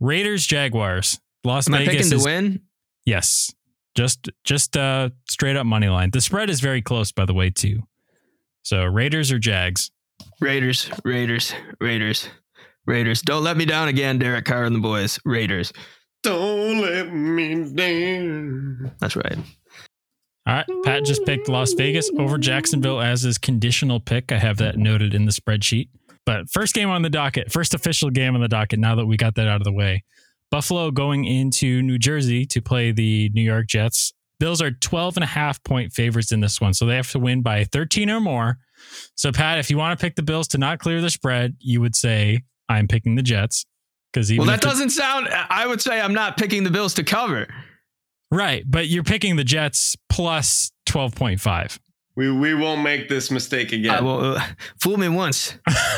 Raiders, 0.00 0.46
Jaguars, 0.46 1.20
Las 1.44 1.68
Am 1.68 1.74
I 1.74 1.80
Vegas 1.80 1.94
picking 1.94 2.10
to 2.12 2.16
is 2.16 2.24
win? 2.24 2.62
yes, 3.04 3.52
just 3.94 4.30
just 4.42 4.74
uh 4.74 5.10
straight 5.28 5.54
up 5.54 5.66
money 5.66 5.88
line. 5.88 6.12
The 6.12 6.22
spread 6.22 6.48
is 6.48 6.62
very 6.62 6.80
close, 6.80 7.12
by 7.12 7.26
the 7.26 7.34
way, 7.34 7.50
too. 7.50 7.82
So 8.62 8.82
Raiders 8.84 9.30
or 9.30 9.38
Jags? 9.38 9.90
Raiders, 10.40 10.88
Raiders, 11.04 11.52
Raiders, 11.82 12.30
Raiders. 12.86 13.20
Don't 13.20 13.44
let 13.44 13.58
me 13.58 13.66
down 13.66 13.88
again, 13.88 14.18
Derek 14.18 14.46
Carr 14.46 14.64
and 14.64 14.74
the 14.74 14.80
boys. 14.80 15.20
Raiders. 15.26 15.74
Don't 16.22 16.80
let 16.80 17.12
me 17.12 17.70
down. 17.70 18.92
That's 18.98 19.14
right. 19.14 19.36
All 20.46 20.54
right, 20.54 20.66
Pat 20.84 21.04
just 21.04 21.24
picked 21.24 21.48
Las 21.48 21.72
Vegas 21.72 22.10
over 22.18 22.36
Jacksonville 22.36 23.00
as 23.00 23.22
his 23.22 23.38
conditional 23.38 23.98
pick. 23.98 24.30
I 24.30 24.38
have 24.38 24.58
that 24.58 24.76
noted 24.76 25.14
in 25.14 25.24
the 25.24 25.32
spreadsheet. 25.32 25.88
But 26.26 26.50
first 26.50 26.74
game 26.74 26.90
on 26.90 27.02
the 27.02 27.10
docket, 27.10 27.50
first 27.50 27.74
official 27.74 28.10
game 28.10 28.34
on 28.34 28.40
the 28.40 28.48
docket, 28.48 28.78
now 28.78 28.94
that 28.94 29.06
we 29.06 29.16
got 29.16 29.34
that 29.36 29.48
out 29.48 29.60
of 29.60 29.64
the 29.64 29.72
way. 29.72 30.04
Buffalo 30.50 30.90
going 30.90 31.24
into 31.24 31.82
New 31.82 31.98
Jersey 31.98 32.44
to 32.46 32.60
play 32.60 32.92
the 32.92 33.30
New 33.34 33.42
York 33.42 33.66
Jets. 33.66 34.12
Bills 34.38 34.60
are 34.60 34.70
12 34.70 35.16
and 35.16 35.24
a 35.24 35.28
half 35.28 35.62
point 35.64 35.92
favorites 35.92 36.30
in 36.30 36.40
this 36.40 36.60
one. 36.60 36.74
So 36.74 36.86
they 36.86 36.96
have 36.96 37.10
to 37.12 37.18
win 37.18 37.42
by 37.42 37.64
13 37.64 38.10
or 38.10 38.20
more. 38.20 38.58
So, 39.14 39.32
Pat, 39.32 39.58
if 39.58 39.70
you 39.70 39.78
want 39.78 39.98
to 39.98 40.04
pick 40.04 40.16
the 40.16 40.22
Bills 40.22 40.48
to 40.48 40.58
not 40.58 40.78
clear 40.78 41.00
the 41.00 41.10
spread, 41.10 41.56
you 41.58 41.80
would 41.80 41.96
say, 41.96 42.42
I'm 42.68 42.86
picking 42.86 43.14
the 43.14 43.22
Jets. 43.22 43.64
Because 44.12 44.30
even 44.30 44.46
Well, 44.46 44.54
that 44.54 44.62
doesn't 44.62 44.90
sound. 44.90 45.28
I 45.30 45.66
would 45.66 45.80
say 45.80 46.00
I'm 46.00 46.14
not 46.14 46.36
picking 46.36 46.64
the 46.64 46.70
Bills 46.70 46.94
to 46.94 47.04
cover. 47.04 47.48
Right, 48.30 48.64
but 48.66 48.88
you're 48.88 49.04
picking 49.04 49.36
the 49.36 49.44
Jets 49.44 49.96
plus 50.08 50.70
12.5. 50.86 51.78
We 52.16 52.30
we 52.30 52.54
won't 52.54 52.82
make 52.82 53.08
this 53.08 53.28
mistake 53.32 53.72
again. 53.72 53.90
I 53.90 54.00
will, 54.00 54.36
uh, 54.36 54.42
fool 54.80 54.96
me 54.96 55.08
once, 55.08 55.56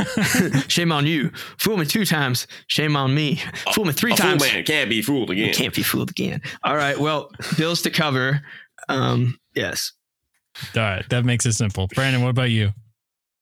shame 0.66 0.90
on 0.90 1.06
you. 1.06 1.30
Fool 1.58 1.76
me 1.76 1.84
two 1.84 2.06
times, 2.06 2.46
shame 2.68 2.96
on 2.96 3.14
me. 3.14 3.42
Fool 3.74 3.84
me 3.84 3.92
three 3.92 4.12
a 4.12 4.16
fool 4.16 4.26
times, 4.30 4.40
man 4.40 4.64
can't 4.64 4.88
be 4.88 5.02
fooled 5.02 5.30
again. 5.30 5.48
you 5.48 5.52
can't 5.52 5.74
be 5.74 5.82
fooled 5.82 6.08
again. 6.08 6.40
All 6.64 6.74
right, 6.74 6.98
well, 6.98 7.30
Bills 7.58 7.82
to 7.82 7.90
cover. 7.90 8.40
Um, 8.88 9.38
yes. 9.54 9.92
All 10.74 10.82
right, 10.82 11.06
that 11.10 11.26
makes 11.26 11.44
it 11.44 11.52
simple. 11.52 11.86
Brandon, 11.94 12.22
what 12.22 12.30
about 12.30 12.48
you? 12.50 12.72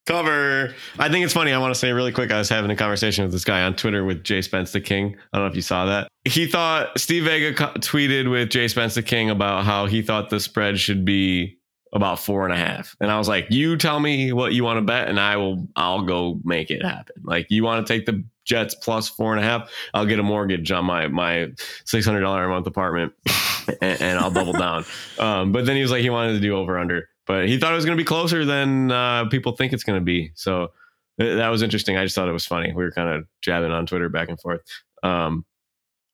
Cover. 0.05 0.75
I 0.99 1.09
think 1.09 1.25
it's 1.25 1.33
funny. 1.33 1.51
I 1.51 1.57
want 1.57 1.73
to 1.73 1.79
say 1.79 1.91
really 1.91 2.11
quick. 2.11 2.31
I 2.31 2.37
was 2.37 2.47
having 2.47 2.69
a 2.69 2.75
conversation 2.75 3.23
with 3.23 3.31
this 3.31 3.43
guy 3.43 3.63
on 3.63 3.75
Twitter 3.75 4.05
with 4.05 4.23
Jay 4.23 4.41
Spence 4.43 4.71
the 4.71 4.81
King. 4.81 5.15
I 5.33 5.37
don't 5.37 5.47
know 5.47 5.49
if 5.49 5.55
you 5.55 5.63
saw 5.63 5.85
that. 5.85 6.07
He 6.25 6.45
thought 6.45 6.99
Steve 6.99 7.23
Vega 7.23 7.53
co- 7.53 7.79
tweeted 7.79 8.29
with 8.29 8.49
Jay 8.51 8.67
Spence 8.67 8.93
the 8.93 9.01
King 9.01 9.31
about 9.31 9.65
how 9.65 9.87
he 9.87 10.03
thought 10.03 10.29
the 10.29 10.39
spread 10.39 10.79
should 10.79 11.05
be 11.05 11.57
about 11.91 12.19
four 12.19 12.43
and 12.43 12.53
a 12.53 12.57
half. 12.57 12.95
And 12.99 13.09
I 13.09 13.17
was 13.17 13.27
like, 13.27 13.47
you 13.49 13.77
tell 13.77 13.99
me 13.99 14.31
what 14.31 14.53
you 14.53 14.63
want 14.63 14.77
to 14.77 14.81
bet, 14.81 15.07
and 15.07 15.19
I 15.19 15.37
will. 15.37 15.67
I'll 15.75 16.03
go 16.03 16.39
make 16.43 16.69
it 16.69 16.83
happen. 16.83 17.15
Like 17.23 17.47
you 17.49 17.63
want 17.63 17.85
to 17.85 17.91
take 17.91 18.05
the 18.05 18.23
Jets 18.43 18.75
plus 18.75 19.09
four 19.09 19.35
and 19.35 19.43
a 19.43 19.47
half. 19.47 19.71
I'll 19.93 20.05
get 20.05 20.19
a 20.19 20.23
mortgage 20.23 20.71
on 20.71 20.85
my 20.85 21.07
my 21.07 21.51
six 21.85 22.05
hundred 22.05 22.21
dollar 22.21 22.43
a 22.43 22.49
month 22.49 22.67
apartment, 22.67 23.13
and, 23.81 24.01
and 24.01 24.19
I'll 24.19 24.29
double 24.29 24.53
down. 24.53 24.85
Um, 25.17 25.51
but 25.51 25.65
then 25.65 25.75
he 25.75 25.81
was 25.81 25.89
like, 25.89 26.01
he 26.01 26.09
wanted 26.11 26.33
to 26.33 26.39
do 26.39 26.55
over 26.55 26.77
under, 26.77 27.09
but 27.25 27.47
he 27.47 27.57
thought 27.57 27.71
it 27.71 27.75
was 27.75 27.85
going 27.85 27.97
to 27.97 28.01
be 28.01 28.05
closer 28.07 28.45
than 28.45 28.91
uh, 28.91 29.25
people 29.29 29.55
think 29.55 29.73
it's 29.73 29.83
going 29.83 29.99
to 29.99 30.03
be. 30.05 30.31
So 30.35 30.71
th- 31.19 31.37
that 31.37 31.49
was 31.49 31.61
interesting. 31.61 31.97
I 31.97 32.03
just 32.03 32.15
thought 32.15 32.27
it 32.27 32.33
was 32.33 32.45
funny. 32.45 32.69
We 32.73 32.83
were 32.83 32.91
kind 32.91 33.09
of 33.09 33.25
jabbing 33.41 33.71
on 33.71 33.85
Twitter 33.85 34.09
back 34.09 34.29
and 34.29 34.39
forth. 34.39 34.61
Um, 35.03 35.45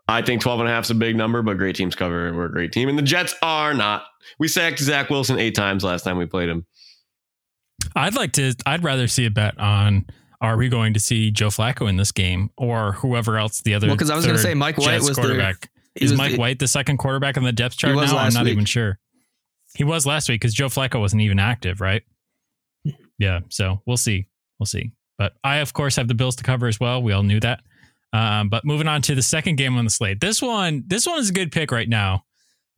I 0.07 0.21
think 0.21 0.41
12 0.41 0.59
and 0.61 0.69
a 0.69 0.71
half 0.71 0.85
is 0.85 0.91
a 0.91 0.95
big 0.95 1.15
number, 1.15 1.41
but 1.41 1.57
great 1.57 1.75
teams 1.75 1.95
cover 1.95 2.27
and 2.27 2.35
we're 2.35 2.45
a 2.45 2.51
great 2.51 2.71
team. 2.73 2.89
And 2.89 2.97
the 2.97 3.03
Jets 3.03 3.33
are 3.41 3.73
not. 3.73 4.03
We 4.39 4.47
sacked 4.47 4.79
Zach 4.79 5.09
Wilson 5.09 5.39
eight 5.39 5.55
times 5.55 5.83
last 5.83 6.03
time 6.03 6.17
we 6.17 6.25
played 6.25 6.49
him. 6.49 6.65
I'd 7.95 8.15
like 8.15 8.33
to. 8.33 8.53
I'd 8.65 8.83
rather 8.83 9.07
see 9.07 9.25
a 9.25 9.31
bet 9.31 9.57
on. 9.59 10.05
Are 10.39 10.57
we 10.57 10.69
going 10.69 10.93
to 10.95 10.99
see 10.99 11.29
Joe 11.29 11.49
Flacco 11.49 11.87
in 11.87 11.97
this 11.97 12.11
game, 12.11 12.49
or 12.57 12.93
whoever 12.93 13.37
else 13.37 13.61
the 13.61 13.75
other? 13.75 13.85
Well, 13.87 13.95
'cause 13.95 14.09
I 14.09 14.15
was 14.15 14.25
gonna 14.25 14.39
say 14.39 14.55
Mike 14.55 14.77
White 14.79 14.85
Jets 14.85 15.07
was 15.07 15.15
their- 15.17 15.25
quarterback. 15.25 15.69
he 15.93 16.05
Is 16.05 16.13
Mike 16.13 16.31
the- 16.31 16.37
White 16.39 16.57
the 16.59 16.67
second 16.67 16.97
quarterback 16.97 17.37
on 17.37 17.43
the 17.43 17.51
depth 17.51 17.77
chart 17.77 17.95
now? 17.95 18.17
I'm 18.17 18.33
not 18.33 18.45
week. 18.45 18.53
even 18.53 18.65
sure. 18.65 18.97
He 19.75 19.83
was 19.83 20.05
last 20.05 20.27
week 20.29 20.41
because 20.41 20.53
Joe 20.53 20.67
Flacco 20.67 20.99
wasn't 20.99 21.21
even 21.21 21.39
active, 21.39 21.81
right? 21.81 22.03
Yeah. 23.17 23.41
So 23.49 23.81
we'll 23.85 23.97
see. 23.97 24.27
We'll 24.59 24.65
see. 24.65 24.91
But 25.17 25.33
I, 25.43 25.57
of 25.57 25.73
course, 25.73 25.95
have 25.95 26.07
the 26.07 26.15
Bills 26.15 26.35
to 26.37 26.43
cover 26.43 26.67
as 26.67 26.79
well. 26.79 27.01
We 27.01 27.13
all 27.13 27.23
knew 27.23 27.39
that. 27.39 27.61
Um, 28.13 28.49
but 28.49 28.65
moving 28.65 28.87
on 28.87 29.01
to 29.03 29.15
the 29.15 29.21
second 29.21 29.55
game 29.55 29.77
on 29.77 29.85
the 29.85 29.91
slate. 29.91 30.19
This 30.19 30.41
one, 30.41 30.83
this 30.87 31.05
one 31.05 31.19
is 31.19 31.29
a 31.29 31.33
good 31.33 31.51
pick 31.51 31.71
right 31.71 31.87
now. 31.87 32.25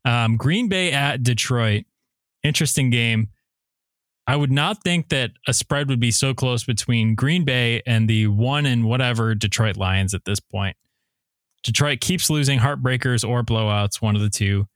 Um, 0.06 0.38
Green 0.38 0.68
Bay 0.68 0.92
at 0.92 1.24
Detroit. 1.24 1.86
Interesting 2.44 2.90
game. 2.90 3.30
I 4.28 4.36
would 4.36 4.52
not 4.52 4.84
think 4.84 5.10
that 5.10 5.32
a 5.48 5.54
spread 5.54 5.90
would 5.90 6.00
be 6.00 6.12
so 6.12 6.34
close 6.34 6.64
between 6.64 7.16
Green 7.16 7.44
Bay 7.46 7.82
and 7.86 8.10
the 8.10 8.28
one 8.28 8.66
and 8.66 8.86
whatever 8.86 9.36
Detroit 9.36 9.76
Lions 9.76 10.14
at 10.14 10.26
this 10.26 10.40
point. 10.40 10.78
Detroit 11.64 12.02
keeps 12.02 12.30
losing 12.30 12.60
heartbreakers 12.60 13.28
or 13.28 13.44
blowouts, 13.44 14.02
one 14.02 14.16
of 14.16 14.22
the 14.22 14.30
two. 14.30 14.68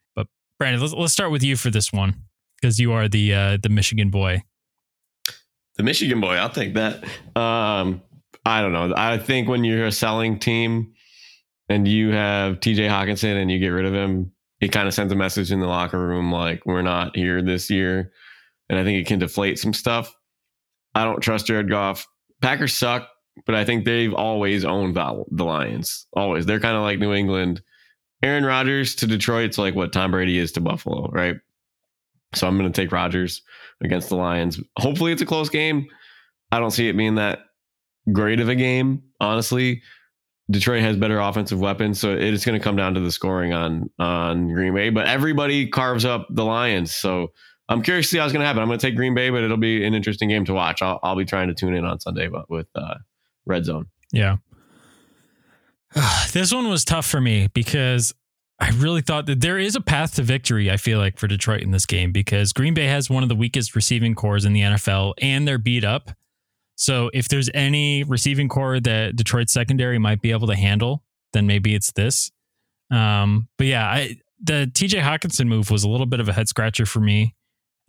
Brandon, 0.60 0.82
let's, 0.82 0.94
let's 0.94 1.14
start 1.14 1.32
with 1.32 1.44
you 1.44 1.56
for 1.56 1.70
this 1.70 1.94
one 1.94 2.16
because 2.60 2.80
you 2.80 2.92
are 2.92 3.08
the 3.08 3.34
uh, 3.34 3.58
the 3.62 3.70
Michigan 3.70 4.10
boy. 4.10 4.42
The 5.76 5.84
Michigan 5.84 6.20
boy, 6.20 6.34
I'll 6.34 6.50
take 6.50 6.74
that. 6.74 7.04
Um, 7.36 8.02
I 8.44 8.62
don't 8.62 8.74
know. 8.74 8.94
I 8.96 9.18
think 9.20 9.48
when 9.48 9.64
you're 9.64 9.86
a 9.86 9.92
selling 9.92 10.40
team 10.40 10.94
and 11.70 11.88
you 11.88 12.12
have 12.12 12.60
TJ 12.60 12.90
Hockenson 12.90 13.40
and 13.40 13.52
you 13.52 13.60
get 13.60 13.68
rid 13.68 13.86
of 13.86 13.94
him, 13.94 14.32
it 14.60 14.70
kind 14.70 14.88
of 14.88 14.94
sends 14.94 15.14
a 15.14 15.16
message 15.16 15.52
in 15.52 15.60
the 15.60 15.68
locker 15.68 16.00
room 16.00 16.32
like 16.32 16.66
we're 16.66 16.82
not 16.82 17.16
here 17.16 17.44
this 17.44 17.70
year. 17.70 18.12
And 18.70 18.80
I 18.80 18.84
think 18.84 19.00
it 19.00 19.08
can 19.08 19.20
deflate 19.20 19.60
some 19.60 19.74
stuff. 19.74 20.16
I 20.96 21.04
don't 21.04 21.22
trust 21.22 21.46
Jared 21.46 21.70
Goff. 21.70 22.08
Packers 22.42 22.74
suck, 22.74 23.08
but 23.46 23.54
I 23.54 23.64
think 23.64 23.86
they've 23.86 24.14
always 24.14 24.66
owned 24.66 24.96
the 24.96 25.44
Lions. 25.44 26.08
Always. 26.14 26.46
They're 26.46 26.60
kind 26.60 26.76
of 26.76 26.82
like 26.82 27.00
New 27.00 27.14
England. 27.14 27.62
Aaron 28.24 28.46
Rodgers 28.46 28.96
to 28.96 29.08
Detroit's 29.08 29.58
like 29.58 29.76
what 29.76 29.94
Tom 29.94 30.12
Brady 30.12 30.38
is 30.38 30.52
to 30.54 30.62
Buffalo, 30.62 31.10
right? 31.12 31.36
So 32.34 32.48
I'm 32.48 32.58
going 32.58 32.72
to 32.72 32.82
take 32.82 32.92
Rodgers 32.92 33.42
against 33.82 34.10
the 34.10 34.16
Lions. 34.16 34.60
Hopefully, 34.78 35.12
it's 35.12 35.22
a 35.22 35.26
close 35.26 35.50
game. 35.50 35.88
I 36.52 36.60
don't 36.60 36.72
see 36.72 36.88
it 36.90 36.98
being 36.98 37.16
that 37.16 37.40
great 38.12 38.40
of 38.40 38.50
a 38.50 38.56
game, 38.56 39.04
honestly. 39.20 39.82
Detroit 40.50 40.82
has 40.82 40.96
better 40.96 41.20
offensive 41.20 41.60
weapons, 41.60 42.00
so 42.00 42.14
it 42.14 42.22
is 42.22 42.46
going 42.46 42.58
to 42.58 42.64
come 42.64 42.78
down 42.78 42.94
to 42.94 43.02
the 43.02 43.12
scoring 43.12 43.54
on 43.54 43.90
on 44.00 44.52
Green 44.54 44.74
Bay. 44.74 44.90
But 44.90 45.08
everybody 45.08 45.68
carves 45.68 46.06
up 46.06 46.28
the 46.30 46.46
Lions, 46.46 46.96
so 46.96 47.34
I'm 47.68 47.82
curious 47.82 48.08
to 48.08 48.12
see 48.12 48.18
how 48.18 48.26
it's 48.26 48.34
going 48.34 48.42
to 48.42 48.48
happen. 48.48 48.62
I'm 48.62 48.70
going 48.70 48.80
to 48.80 48.86
take 48.86 48.96
Green 48.96 49.14
Bay, 49.14 49.30
but 49.30 49.44
it'll 49.44 49.58
be 49.58 49.86
an 49.86 49.94
interesting 49.94 50.30
game 50.30 50.46
to 50.46 50.54
watch. 50.54 50.82
I'll, 50.82 51.00
I'll 51.04 51.18
be 51.18 51.26
trying 51.26 51.50
to 51.50 51.54
tune 51.54 51.76
in 51.76 51.84
on 51.84 52.00
Sunday, 52.00 52.30
but 52.30 52.50
with 52.50 52.68
uh, 52.76 52.96
Red 53.46 53.66
Zone. 53.66 53.88
Yeah, 54.14 54.38
this 56.34 56.54
one 56.54 56.70
was 56.70 56.86
tough 56.86 57.06
for 57.06 57.22
me 57.22 57.48
because 57.54 58.14
I 58.60 58.72
really 58.72 59.02
thought 59.02 59.26
that 59.28 59.42
there 59.42 59.58
is 59.58 59.76
a 59.76 59.82
path 59.82 60.16
to 60.16 60.24
victory, 60.24 60.72
I 60.72 60.78
feel 60.78 61.00
like, 61.00 61.18
for 61.18 61.28
Detroit 61.28 61.62
in 61.62 61.72
this 61.72 61.86
game 61.86 62.12
because 62.12 62.54
Green 62.54 62.74
Bay 62.74 62.86
has 62.86 63.10
one 63.10 63.24
of 63.24 63.30
the 63.30 63.36
weakest 63.36 63.76
receiving 63.76 64.16
corps 64.16 64.46
in 64.46 64.54
the 64.54 64.62
NFL 64.62 65.14
and 65.22 65.48
they're 65.48 65.58
beat 65.58 65.84
up. 65.84 66.12
So 66.76 67.10
if 67.14 67.28
there's 67.28 67.50
any 67.54 68.04
receiving 68.04 68.50
corps 68.50 68.80
that 68.80 69.16
Detroit 69.16 69.50
secondary 69.50 69.98
might 69.98 70.22
be 70.22 70.32
able 70.32 70.48
to 70.48 70.56
handle, 70.56 71.04
then 71.34 71.48
maybe 71.48 71.76
it's 71.76 71.92
this. 71.92 72.32
Um, 72.92 73.48
but 73.58 73.68
yeah, 73.68 73.86
I, 73.86 74.18
the 74.42 74.70
TJ 74.72 75.02
Hockenson 75.02 75.48
move 75.48 75.72
was 75.72 75.84
a 75.84 75.90
little 75.90 76.06
bit 76.06 76.20
of 76.20 76.30
a 76.30 76.34
head 76.34 76.48
scratcher 76.48 76.86
for 76.86 77.00
me 77.00 77.36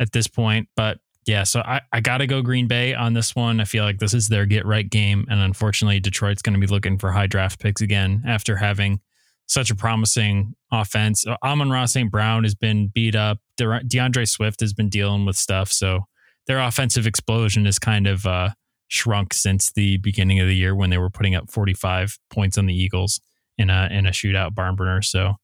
at 0.00 0.12
this 0.12 0.26
point. 0.26 0.68
But 0.76 0.98
yeah, 1.26 1.44
so 1.44 1.60
I, 1.60 1.80
I 1.92 2.00
got 2.00 2.18
to 2.18 2.26
go 2.26 2.40
Green 2.42 2.68
Bay 2.68 2.94
on 2.94 3.12
this 3.12 3.36
one. 3.36 3.60
I 3.60 3.64
feel 3.64 3.84
like 3.84 3.98
this 3.98 4.14
is 4.14 4.28
their 4.28 4.46
get 4.46 4.64
right 4.64 4.88
game. 4.88 5.26
And 5.30 5.40
unfortunately, 5.40 6.00
Detroit's 6.00 6.42
going 6.42 6.54
to 6.54 6.60
be 6.60 6.72
looking 6.72 6.98
for 6.98 7.12
high 7.12 7.26
draft 7.26 7.60
picks 7.60 7.80
again 7.80 8.22
after 8.26 8.56
having 8.56 9.00
such 9.46 9.70
a 9.70 9.74
promising 9.74 10.54
offense. 10.72 11.26
Uh, 11.26 11.36
Amon-Ra 11.42 11.86
St. 11.86 12.10
Brown 12.10 12.44
has 12.44 12.54
been 12.54 12.88
beat 12.88 13.14
up. 13.14 13.38
De- 13.56 13.82
D'Andre 13.84 14.24
Swift 14.24 14.60
has 14.60 14.72
been 14.72 14.88
dealing 14.88 15.26
with 15.26 15.36
stuff. 15.36 15.72
So 15.72 16.06
their 16.46 16.60
offensive 16.60 17.06
explosion 17.06 17.64
has 17.66 17.78
kind 17.78 18.06
of 18.06 18.26
uh, 18.26 18.50
shrunk 18.88 19.34
since 19.34 19.70
the 19.72 19.98
beginning 19.98 20.40
of 20.40 20.46
the 20.46 20.56
year 20.56 20.74
when 20.74 20.90
they 20.90 20.98
were 20.98 21.10
putting 21.10 21.34
up 21.34 21.50
45 21.50 22.18
points 22.30 22.56
on 22.56 22.66
the 22.66 22.74
Eagles 22.74 23.20
in 23.58 23.70
a 23.70 23.88
in 23.90 24.06
a 24.06 24.10
shootout 24.10 24.54
barn 24.54 24.76
burner. 24.76 25.02
So 25.02 25.34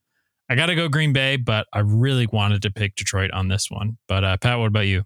I 0.49 0.55
got 0.55 0.67
to 0.67 0.75
go 0.75 0.89
Green 0.89 1.13
Bay, 1.13 1.37
but 1.37 1.67
I 1.73 1.81
really 1.81 2.27
wanted 2.27 2.63
to 2.63 2.71
pick 2.71 2.97
Detroit 2.97 3.31
on 3.33 3.49
this 3.49 3.71
one. 3.71 3.99
But 4.09 4.25
uh, 4.25 4.37
Pat, 4.37 4.59
what 4.59 4.67
about 4.67 4.87
you? 4.87 5.05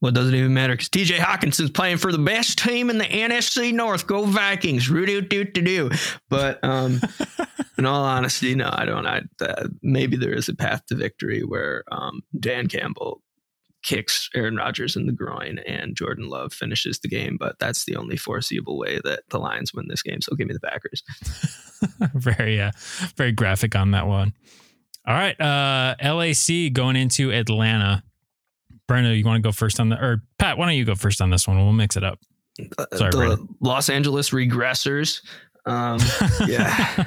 Well, 0.00 0.10
it 0.10 0.14
doesn't 0.14 0.34
even 0.34 0.54
matter 0.54 0.74
because 0.74 0.88
TJ 0.88 1.16
Hockenson's 1.16 1.70
playing 1.70 1.96
for 1.96 2.12
the 2.12 2.18
best 2.18 2.58
team 2.58 2.88
in 2.88 2.98
the 2.98 3.04
NFC 3.04 3.72
North. 3.72 4.06
Go 4.06 4.24
Vikings! 4.24 4.88
Roo 4.88 5.06
doo 5.06 5.22
doo 5.22 5.44
doo. 5.44 5.90
But 6.28 6.62
um, 6.62 7.00
in 7.78 7.84
all 7.84 8.04
honesty, 8.04 8.54
no, 8.54 8.70
I 8.72 8.84
don't. 8.84 9.06
I 9.06 9.22
uh, 9.40 9.68
maybe 9.82 10.16
there 10.16 10.34
is 10.34 10.48
a 10.48 10.54
path 10.54 10.86
to 10.86 10.94
victory 10.94 11.42
where 11.42 11.82
um, 11.90 12.22
Dan 12.38 12.68
Campbell 12.68 13.22
kicks 13.82 14.28
Aaron 14.34 14.56
Rodgers 14.56 14.96
in 14.96 15.06
the 15.06 15.12
groin 15.12 15.58
and 15.66 15.96
Jordan 15.96 16.28
Love 16.28 16.52
finishes 16.52 16.98
the 16.98 17.08
game, 17.08 17.36
but 17.38 17.58
that's 17.58 17.84
the 17.84 17.96
only 17.96 18.16
foreseeable 18.16 18.78
way 18.78 19.00
that 19.04 19.22
the 19.30 19.38
Lions 19.38 19.72
win 19.72 19.88
this 19.88 20.02
game. 20.02 20.20
So 20.20 20.36
give 20.36 20.46
me 20.46 20.54
the 20.54 20.60
Packers. 20.60 21.02
very, 22.14 22.60
uh, 22.60 22.72
very 23.16 23.32
graphic 23.32 23.74
on 23.74 23.92
that 23.92 24.06
one. 24.06 24.32
All 25.06 25.14
right, 25.14 25.40
uh, 25.40 25.94
LAC 26.02 26.72
going 26.72 26.96
into 26.96 27.32
Atlanta. 27.32 28.02
Brenda, 28.88 29.14
you 29.14 29.24
want 29.24 29.36
to 29.36 29.46
go 29.46 29.52
first 29.52 29.78
on 29.78 29.90
the 29.90 30.02
or 30.02 30.22
Pat? 30.38 30.58
Why 30.58 30.66
don't 30.66 30.74
you 30.74 30.84
go 30.84 30.96
first 30.96 31.20
on 31.20 31.30
this 31.30 31.46
one? 31.46 31.58
We'll 31.58 31.72
mix 31.72 31.96
it 31.96 32.02
up. 32.02 32.18
Uh, 32.78 32.86
Sorry, 32.96 33.10
the 33.10 33.16
Brandon. 33.16 33.48
Los 33.60 33.88
Angeles 33.88 34.30
regressors. 34.30 35.20
Um, 35.66 36.00
yeah. 36.48 37.04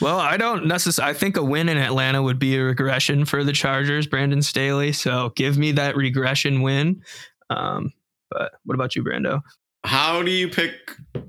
well, 0.00 0.18
I 0.18 0.36
don't 0.36 0.66
necessarily. 0.66 1.14
I 1.14 1.14
think 1.14 1.36
a 1.36 1.44
win 1.44 1.68
in 1.68 1.76
Atlanta 1.76 2.22
would 2.22 2.38
be 2.38 2.56
a 2.56 2.62
regression 2.64 3.24
for 3.24 3.44
the 3.44 3.52
Chargers, 3.52 4.06
Brandon 4.06 4.42
Staley. 4.42 4.92
So 4.92 5.32
give 5.36 5.56
me 5.58 5.72
that 5.72 5.94
regression 5.94 6.62
win. 6.62 7.02
Um, 7.50 7.92
but 8.30 8.52
what 8.64 8.74
about 8.74 8.96
you, 8.96 9.04
Brando? 9.04 9.42
How 9.84 10.22
do 10.22 10.30
you 10.30 10.48
pick 10.48 10.74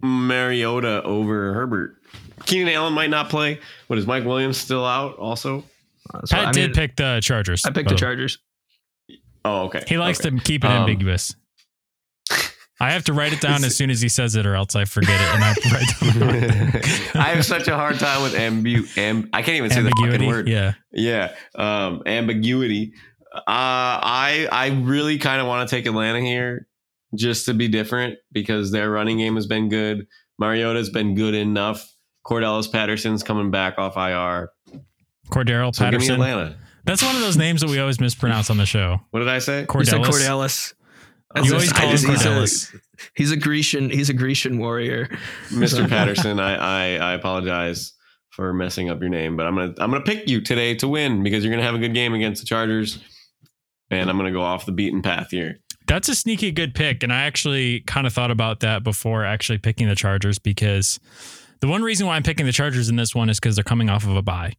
Mariota 0.01 1.03
over 1.03 1.53
Herbert? 1.53 1.97
Keenan 2.45 2.73
Allen 2.73 2.93
might 2.93 3.09
not 3.09 3.29
play. 3.29 3.59
What 3.87 3.99
is 3.99 4.07
Mike 4.07 4.23
Williams 4.23 4.57
still 4.57 4.85
out? 4.85 5.17
Also, 5.17 5.65
uh, 6.13 6.21
so, 6.25 6.37
Pat 6.37 6.47
I 6.47 6.51
did 6.51 6.73
pick 6.73 6.95
the 6.95 7.19
Chargers. 7.21 7.65
I 7.65 7.71
picked 7.71 7.89
the 7.89 7.95
Chargers. 7.95 8.39
Oh, 9.45 9.65
okay. 9.65 9.83
He 9.87 9.97
likes 9.97 10.19
okay. 10.19 10.35
to 10.35 10.43
keep 10.43 10.65
it 10.65 10.71
um, 10.71 10.81
ambiguous. 10.81 11.35
I 12.79 12.91
have 12.91 13.03
to 13.05 13.13
write 13.13 13.31
it 13.31 13.39
down 13.39 13.63
as 13.63 13.77
soon 13.77 13.91
as 13.91 14.01
he 14.01 14.09
says 14.09 14.35
it, 14.35 14.45
or 14.45 14.55
else 14.55 14.75
I 14.75 14.85
forget 14.85 15.21
it, 15.21 15.35
and 15.35 15.43
I 15.43 15.47
have 15.47 15.61
to 15.61 15.69
write 15.69 15.85
it 16.01 17.13
down. 17.13 17.21
I 17.21 17.29
have 17.29 17.45
such 17.45 17.67
a 17.67 17.75
hard 17.75 17.99
time 17.99 18.23
with 18.23 18.33
ambu. 18.33 18.79
Amb- 18.95 19.29
I 19.31 19.43
can't 19.43 19.57
even 19.57 19.69
say 19.69 19.77
ambiguity, 19.77 20.11
the 20.11 20.13
fucking 20.13 20.27
word. 20.27 20.49
Yeah, 20.49 20.73
yeah. 20.91 21.35
Um, 21.53 22.01
ambiguity. 22.07 22.93
Uh, 23.33 23.41
I 23.47 24.47
I 24.51 24.67
really 24.81 25.19
kind 25.19 25.39
of 25.39 25.47
want 25.47 25.69
to 25.69 25.75
take 25.75 25.85
Atlanta 25.85 26.21
here, 26.21 26.67
just 27.13 27.45
to 27.45 27.53
be 27.53 27.67
different 27.67 28.17
because 28.31 28.71
their 28.71 28.89
running 28.89 29.19
game 29.19 29.35
has 29.35 29.45
been 29.45 29.69
good. 29.69 30.07
Mariota's 30.39 30.89
been 30.89 31.13
good 31.13 31.35
enough. 31.35 31.87
Cordarrelle 32.25 32.69
Patterson's 32.71 33.21
coming 33.21 33.51
back 33.51 33.77
off 33.77 33.95
IR. 33.95 34.49
Cordell 35.29 35.73
so 35.73 35.83
Patterson. 35.83 36.15
Atlanta. 36.15 36.57
That's 36.85 37.03
one 37.03 37.15
of 37.15 37.21
those 37.21 37.37
names 37.37 37.61
that 37.61 37.69
we 37.69 37.79
always 37.79 37.99
mispronounce 37.99 38.49
on 38.49 38.57
the 38.57 38.65
show. 38.65 39.01
What 39.11 39.19
did 39.19 39.29
I 39.29 39.39
say? 39.39 39.65
Cordellis. 39.67 39.79
You 39.79 39.85
said 39.85 40.01
Cordellis. 40.01 40.73
You 41.43 41.53
always 41.53 41.73
call 41.73 41.89
him 41.89 41.97
Cordellis. 41.97 42.71
He's 42.71 42.73
a, 42.73 42.77
he's 43.15 43.31
a 43.31 43.37
Grecian. 43.37 43.89
He's 43.89 44.09
a 44.09 44.13
Grecian 44.13 44.57
warrior. 44.57 45.09
Mr. 45.49 45.87
Patterson, 45.89 46.39
I, 46.39 46.55
I 46.99 47.11
I 47.11 47.13
apologize 47.13 47.93
for 48.29 48.53
messing 48.53 48.89
up 48.89 48.99
your 48.99 49.09
name, 49.09 49.35
but 49.35 49.45
I'm 49.45 49.55
gonna 49.55 49.73
I'm 49.79 49.91
gonna 49.91 50.01
pick 50.01 50.29
you 50.29 50.41
today 50.41 50.75
to 50.75 50.87
win 50.87 51.23
because 51.23 51.43
you're 51.43 51.51
gonna 51.51 51.65
have 51.65 51.75
a 51.75 51.79
good 51.79 51.93
game 51.93 52.13
against 52.13 52.41
the 52.41 52.45
Chargers, 52.45 52.99
and 53.89 54.09
I'm 54.09 54.17
gonna 54.17 54.31
go 54.31 54.41
off 54.41 54.65
the 54.65 54.71
beaten 54.71 55.01
path 55.01 55.31
here. 55.31 55.59
That's 55.87 56.09
a 56.09 56.15
sneaky 56.15 56.51
good 56.51 56.73
pick, 56.75 57.03
and 57.03 57.13
I 57.13 57.23
actually 57.23 57.81
kind 57.81 58.07
of 58.07 58.13
thought 58.13 58.31
about 58.31 58.61
that 58.61 58.83
before 58.83 59.23
actually 59.23 59.59
picking 59.59 59.87
the 59.87 59.95
Chargers 59.95 60.39
because 60.39 60.99
the 61.61 61.67
one 61.67 61.81
reason 61.83 62.07
why 62.07 62.15
I'm 62.15 62.23
picking 62.23 62.45
the 62.45 62.51
Chargers 62.51 62.89
in 62.89 62.95
this 62.95 63.15
one 63.15 63.29
is 63.29 63.39
because 63.39 63.55
they're 63.55 63.63
coming 63.63 63.89
off 63.89 64.03
of 64.03 64.15
a 64.15 64.21
bye. 64.21 64.53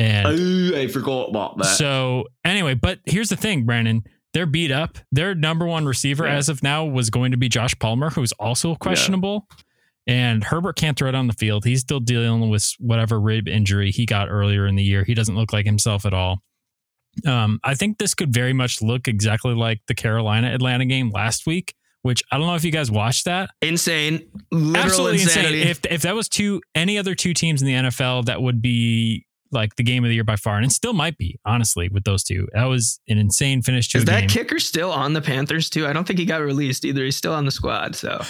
And 0.00 0.26
oh, 0.74 0.78
I 0.78 0.88
forgot 0.88 1.28
about 1.28 1.58
that. 1.58 1.76
So 1.76 2.24
anyway, 2.42 2.72
but 2.72 3.00
here's 3.04 3.28
the 3.28 3.36
thing, 3.36 3.66
Brandon. 3.66 4.02
They're 4.32 4.46
beat 4.46 4.72
up. 4.72 4.96
Their 5.12 5.34
number 5.34 5.66
one 5.66 5.84
receiver 5.84 6.24
yeah. 6.24 6.36
as 6.36 6.48
of 6.48 6.62
now 6.62 6.86
was 6.86 7.10
going 7.10 7.32
to 7.32 7.36
be 7.36 7.50
Josh 7.50 7.78
Palmer, 7.78 8.08
who's 8.08 8.32
also 8.32 8.74
questionable. 8.76 9.46
Yeah. 10.06 10.14
And 10.14 10.42
Herbert 10.42 10.76
can't 10.76 10.96
throw 10.98 11.10
it 11.10 11.14
on 11.14 11.26
the 11.26 11.34
field. 11.34 11.66
He's 11.66 11.80
still 11.80 12.00
dealing 12.00 12.48
with 12.48 12.72
whatever 12.78 13.20
rib 13.20 13.46
injury 13.46 13.90
he 13.90 14.06
got 14.06 14.30
earlier 14.30 14.66
in 14.66 14.74
the 14.74 14.82
year. 14.82 15.04
He 15.04 15.12
doesn't 15.12 15.34
look 15.34 15.52
like 15.52 15.66
himself 15.66 16.06
at 16.06 16.14
all. 16.14 16.40
Um, 17.26 17.60
I 17.62 17.74
think 17.74 17.98
this 17.98 18.14
could 18.14 18.32
very 18.32 18.54
much 18.54 18.80
look 18.80 19.06
exactly 19.06 19.54
like 19.54 19.82
the 19.86 19.94
Carolina 19.94 20.48
Atlanta 20.48 20.86
game 20.86 21.10
last 21.10 21.46
week, 21.46 21.74
which 22.00 22.22
I 22.32 22.38
don't 22.38 22.46
know 22.46 22.54
if 22.54 22.64
you 22.64 22.72
guys 22.72 22.90
watched 22.90 23.26
that. 23.26 23.50
Insane. 23.60 24.26
Literal 24.50 24.76
Absolutely 24.86 25.22
insanity. 25.22 25.60
insane. 25.60 25.70
If 25.70 25.92
if 25.92 26.02
that 26.02 26.14
was 26.14 26.30
two 26.30 26.62
any 26.74 26.96
other 26.96 27.14
two 27.14 27.34
teams 27.34 27.60
in 27.60 27.66
the 27.66 27.74
NFL, 27.74 28.24
that 28.26 28.40
would 28.40 28.62
be 28.62 29.26
like 29.52 29.76
the 29.76 29.82
game 29.82 30.04
of 30.04 30.08
the 30.08 30.14
year 30.14 30.24
by 30.24 30.36
far, 30.36 30.56
and 30.56 30.64
it 30.64 30.72
still 30.72 30.92
might 30.92 31.16
be 31.18 31.38
honestly 31.44 31.88
with 31.88 32.04
those 32.04 32.22
two. 32.22 32.46
That 32.52 32.64
was 32.64 33.00
an 33.08 33.18
insane 33.18 33.62
finish 33.62 33.88
to 33.90 33.98
Is 33.98 34.04
that 34.04 34.20
game. 34.20 34.28
kicker 34.28 34.58
still 34.58 34.92
on 34.92 35.12
the 35.12 35.20
Panthers 35.20 35.68
too? 35.70 35.86
I 35.86 35.92
don't 35.92 36.06
think 36.06 36.18
he 36.18 36.24
got 36.24 36.40
released 36.42 36.84
either. 36.84 37.04
He's 37.04 37.16
still 37.16 37.34
on 37.34 37.44
the 37.44 37.50
squad. 37.50 37.94
So, 37.96 38.20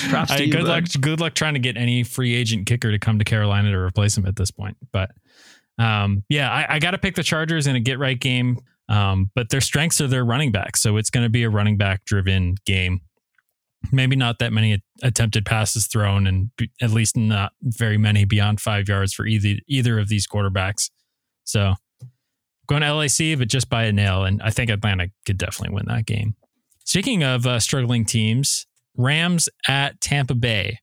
props 0.08 0.38
you, 0.38 0.50
good 0.50 0.64
bud. 0.64 0.68
luck. 0.68 0.84
Good 1.00 1.20
luck 1.20 1.34
trying 1.34 1.54
to 1.54 1.60
get 1.60 1.76
any 1.76 2.02
free 2.02 2.34
agent 2.34 2.66
kicker 2.66 2.90
to 2.90 2.98
come 2.98 3.18
to 3.18 3.24
Carolina 3.24 3.70
to 3.70 3.78
replace 3.78 4.16
him 4.16 4.26
at 4.26 4.36
this 4.36 4.50
point. 4.50 4.76
But 4.92 5.10
um, 5.78 6.24
yeah, 6.28 6.50
I, 6.50 6.76
I 6.76 6.78
got 6.78 6.92
to 6.92 6.98
pick 6.98 7.14
the 7.14 7.22
Chargers 7.22 7.66
in 7.66 7.76
a 7.76 7.80
get 7.80 7.98
right 7.98 8.18
game. 8.18 8.58
Um, 8.88 9.30
but 9.34 9.50
their 9.50 9.60
strengths 9.60 10.00
are 10.00 10.06
their 10.06 10.24
running 10.24 10.50
backs, 10.50 10.80
so 10.80 10.96
it's 10.96 11.10
going 11.10 11.24
to 11.24 11.28
be 11.28 11.42
a 11.42 11.50
running 11.50 11.76
back 11.76 12.06
driven 12.06 12.54
game 12.64 13.02
maybe 13.92 14.16
not 14.16 14.38
that 14.38 14.52
many 14.52 14.82
attempted 15.02 15.44
passes 15.44 15.86
thrown 15.86 16.26
and 16.26 16.50
at 16.80 16.90
least 16.90 17.16
not 17.16 17.52
very 17.62 17.98
many 17.98 18.24
beyond 18.24 18.60
five 18.60 18.88
yards 18.88 19.12
for 19.12 19.26
either 19.26 19.60
either 19.66 19.98
of 19.98 20.08
these 20.08 20.26
quarterbacks. 20.26 20.90
So 21.44 21.74
going 22.66 22.82
to 22.82 22.94
LAC, 22.94 23.38
but 23.38 23.48
just 23.48 23.68
by 23.68 23.84
a 23.84 23.92
nail. 23.92 24.24
And 24.24 24.40
I 24.42 24.50
think 24.50 24.70
Atlanta 24.70 25.08
could 25.26 25.38
definitely 25.38 25.74
win 25.74 25.86
that 25.88 26.06
game. 26.06 26.36
Speaking 26.84 27.22
of 27.22 27.46
uh, 27.46 27.60
struggling 27.60 28.04
teams, 28.04 28.66
Rams 28.96 29.48
at 29.66 30.00
Tampa 30.00 30.34
Bay. 30.34 30.80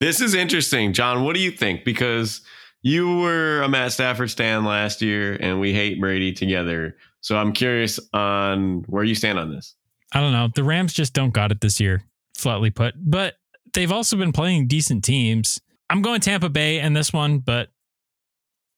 This 0.00 0.20
is 0.20 0.34
interesting, 0.34 0.92
John. 0.92 1.24
What 1.24 1.34
do 1.34 1.40
you 1.40 1.50
think? 1.50 1.84
Because 1.84 2.40
you 2.82 3.18
were 3.18 3.62
a 3.62 3.68
Matt 3.68 3.92
Stafford 3.92 4.30
stand 4.30 4.64
last 4.64 5.02
year, 5.02 5.36
and 5.40 5.60
we 5.60 5.72
hate 5.72 6.00
Brady 6.00 6.32
together. 6.32 6.96
So 7.20 7.36
I'm 7.36 7.52
curious 7.52 7.98
on 8.12 8.84
where 8.86 9.02
you 9.02 9.14
stand 9.14 9.38
on 9.38 9.52
this. 9.52 9.74
I 10.12 10.20
don't 10.20 10.32
know. 10.32 10.48
The 10.54 10.64
Rams 10.64 10.92
just 10.92 11.12
don't 11.12 11.34
got 11.34 11.52
it 11.52 11.60
this 11.60 11.80
year, 11.80 12.04
flatly 12.38 12.70
put. 12.70 12.94
But 12.96 13.34
they've 13.74 13.92
also 13.92 14.16
been 14.16 14.32
playing 14.32 14.68
decent 14.68 15.04
teams. 15.04 15.60
I'm 15.90 16.02
going 16.02 16.20
Tampa 16.20 16.48
Bay 16.48 16.80
in 16.80 16.92
this 16.92 17.12
one, 17.12 17.38
but 17.38 17.68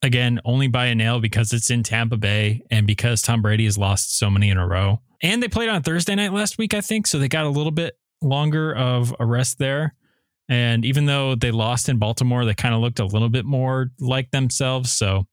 again, 0.03 0.41
only 0.45 0.69
by 0.69 0.87
a 0.87 0.95
nail 0.95 1.21
because 1.21 1.53
it's 1.53 1.71
in 1.71 1.83
Tampa 1.83 2.17
Bay 2.17 2.63
and 2.71 2.87
because 2.87 3.23
Tom 3.23 3.43
Brady 3.43 3.65
has 3.65 3.77
lost 3.77 4.19
so 4.19 4.31
many 4.31 4.51
in 4.51 4.59
a 4.59 4.67
row. 4.67 5.01
And 5.23 5.43
they 5.43 5.49
played 5.49 5.69
on 5.69 5.83
Thursday 5.83 6.15
night 6.15 6.33
last 6.33 6.57
week, 6.57 6.73
I 6.73 6.81
think. 6.81 7.07
So 7.07 7.19
they 7.19 7.29
got 7.29 7.45
a 7.45 7.51
little 7.51 7.73
bit 7.73 7.99
longer 8.23 8.75
of 8.75 9.15
a 9.21 9.27
rest 9.27 9.59
there. 9.59 9.95
And 10.49 10.85
even 10.85 11.07
though 11.07 11.35
they 11.35 11.51
lost 11.51 11.89
in 11.89 11.99
Baltimore, 11.99 12.45
they 12.45 12.55
kind 12.55 12.75
of 12.75 12.81
looked 12.81 12.99
a 12.99 13.05
little 13.05 13.29
bit 13.29 13.45
more 13.45 13.91
like 14.01 14.31
themselves. 14.31 14.91
So 14.91 15.27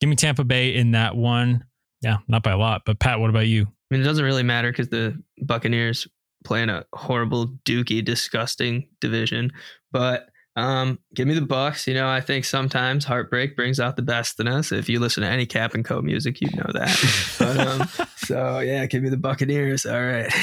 give 0.00 0.08
me 0.08 0.16
Tampa 0.16 0.44
Bay 0.44 0.74
in 0.74 0.92
that 0.92 1.16
one. 1.16 1.64
Yeah, 2.00 2.18
not 2.28 2.42
by 2.42 2.52
a 2.52 2.56
lot. 2.56 2.82
But 2.86 3.00
Pat, 3.00 3.20
what 3.20 3.30
about 3.30 3.48
you? 3.48 3.62
I 3.64 3.94
mean, 3.94 4.00
it 4.00 4.04
doesn't 4.04 4.24
really 4.24 4.42
matter 4.42 4.70
because 4.70 4.88
the 4.88 5.20
Buccaneers 5.42 6.06
play 6.44 6.62
in 6.62 6.70
a 6.70 6.84
horrible, 6.92 7.48
dookie, 7.64 8.04
disgusting 8.04 8.88
division. 9.00 9.52
But 9.92 10.28
um, 10.56 10.98
give 11.14 11.28
me 11.28 11.34
the 11.34 11.42
Bucks. 11.42 11.86
You 11.86 11.94
know, 11.94 12.08
I 12.08 12.20
think 12.20 12.44
sometimes 12.44 13.04
heartbreak 13.04 13.56
brings 13.56 13.80
out 13.80 13.96
the 13.96 14.02
best 14.02 14.40
in 14.40 14.48
us. 14.48 14.72
If 14.72 14.88
you 14.88 15.00
listen 15.00 15.22
to 15.22 15.28
any 15.28 15.46
Cap 15.46 15.74
and 15.74 15.84
Co 15.84 16.02
music, 16.02 16.40
you 16.40 16.48
know 16.54 16.70
that. 16.72 17.36
but 17.38 17.56
um, 17.58 18.06
so 18.16 18.58
yeah, 18.60 18.86
give 18.86 19.02
me 19.02 19.08
the 19.08 19.16
Buccaneers. 19.16 19.86
All 19.86 20.02
right. 20.02 20.32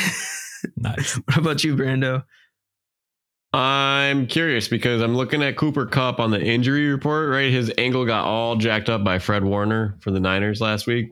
Nice. 0.75 1.13
what 1.13 1.37
about 1.37 1.63
you, 1.63 1.77
Brando? 1.77 2.23
I'm 3.53 4.25
curious 4.25 4.67
because 4.67 5.01
I'm 5.01 5.15
looking 5.15 5.43
at 5.43 5.55
Cooper 5.55 5.85
Kupp 5.85 6.19
on 6.19 6.31
the 6.31 6.41
injury 6.41 6.87
report, 6.89 7.29
right? 7.29 7.51
His 7.51 7.71
ankle 7.77 8.05
got 8.05 8.25
all 8.25 8.55
jacked 8.55 8.89
up 8.89 9.03
by 9.03 9.19
Fred 9.19 9.43
Warner 9.43 9.97
for 10.01 10.09
the 10.09 10.19
Niners 10.19 10.59
last 10.59 10.87
week. 10.87 11.09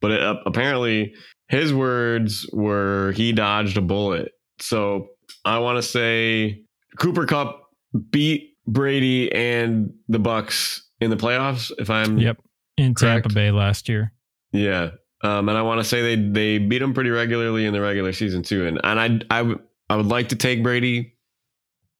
But 0.00 0.10
it, 0.12 0.22
uh, 0.22 0.36
apparently, 0.46 1.14
his 1.54 1.72
words 1.72 2.48
were 2.52 3.12
he 3.12 3.32
dodged 3.32 3.76
a 3.76 3.80
bullet. 3.80 4.32
So 4.60 5.08
I 5.44 5.58
want 5.58 5.78
to 5.78 5.82
say 5.82 6.62
Cooper 6.98 7.26
Kupp 7.26 7.62
beat 8.10 8.56
Brady 8.66 9.32
and 9.32 9.92
the 10.08 10.18
Bucks 10.18 10.88
in 11.00 11.10
the 11.10 11.16
playoffs. 11.16 11.70
If 11.78 11.90
I'm 11.90 12.18
Yep. 12.18 12.38
In 12.76 12.94
Tampa 12.94 13.28
Bay 13.28 13.50
last 13.52 13.88
year. 13.88 14.12
Yeah. 14.52 14.90
Um, 15.22 15.48
and 15.48 15.56
I 15.56 15.62
want 15.62 15.80
to 15.80 15.84
say 15.84 16.02
they 16.16 16.30
they 16.30 16.58
beat 16.58 16.82
him 16.82 16.92
pretty 16.92 17.10
regularly 17.10 17.66
in 17.66 17.72
the 17.72 17.80
regular 17.80 18.12
season 18.12 18.42
too. 18.42 18.66
And 18.66 18.80
and 18.82 19.24
I 19.30 19.38
I 19.38 19.42
would 19.42 19.60
I 19.88 19.96
would 19.96 20.06
like 20.06 20.30
to 20.30 20.36
take 20.36 20.62
Brady, 20.62 21.14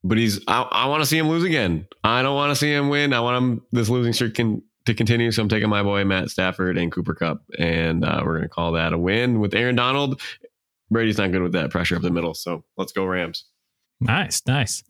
but 0.02 0.18
he's 0.18 0.40
I, 0.48 0.62
I 0.62 0.86
want 0.86 1.02
to 1.02 1.06
see 1.06 1.16
him 1.18 1.28
lose 1.28 1.44
again. 1.44 1.86
I 2.02 2.22
don't 2.22 2.34
want 2.34 2.50
to 2.50 2.56
see 2.56 2.72
him 2.72 2.88
win. 2.88 3.12
I 3.12 3.20
want 3.20 3.36
him 3.42 3.62
this 3.72 3.88
losing 3.88 4.12
streak 4.12 4.34
can, 4.34 4.62
to 4.86 4.94
continue. 4.94 5.30
So 5.30 5.42
I'm 5.42 5.48
taking 5.48 5.68
my 5.68 5.82
boy 5.82 6.04
Matt 6.04 6.30
Stafford 6.30 6.78
and 6.78 6.92
Cooper 6.92 7.14
Kupp, 7.14 7.42
and 7.58 8.04
uh, 8.04 8.22
we're 8.24 8.36
gonna 8.36 8.48
call 8.48 8.72
that 8.72 8.92
a 8.92 8.98
win 8.98 9.40
with 9.40 9.54
Aaron 9.54 9.76
Donald. 9.76 10.20
Brady's 10.90 11.18
not 11.18 11.32
good 11.32 11.42
with 11.42 11.52
that 11.52 11.70
pressure 11.70 11.96
up 11.96 12.02
the 12.02 12.10
middle, 12.10 12.34
so 12.34 12.64
let's 12.76 12.92
go 12.92 13.04
Rams. 13.04 13.46
Nice, 14.00 14.42
nice. 14.46 14.82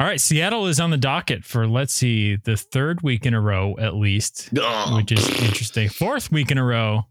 All 0.00 0.06
right, 0.06 0.20
Seattle 0.20 0.66
is 0.66 0.80
on 0.80 0.90
the 0.90 0.96
docket 0.96 1.44
for 1.44 1.68
let's 1.68 1.94
see 1.94 2.36
the 2.36 2.56
third 2.56 3.02
week 3.02 3.26
in 3.26 3.34
a 3.34 3.40
row 3.40 3.76
at 3.78 3.94
least, 3.94 4.50
Ugh. 4.60 4.96
which 4.96 5.12
is 5.12 5.28
interesting. 5.40 5.88
Fourth 5.88 6.32
week 6.32 6.50
in 6.50 6.58
a 6.58 6.64
row. 6.64 7.02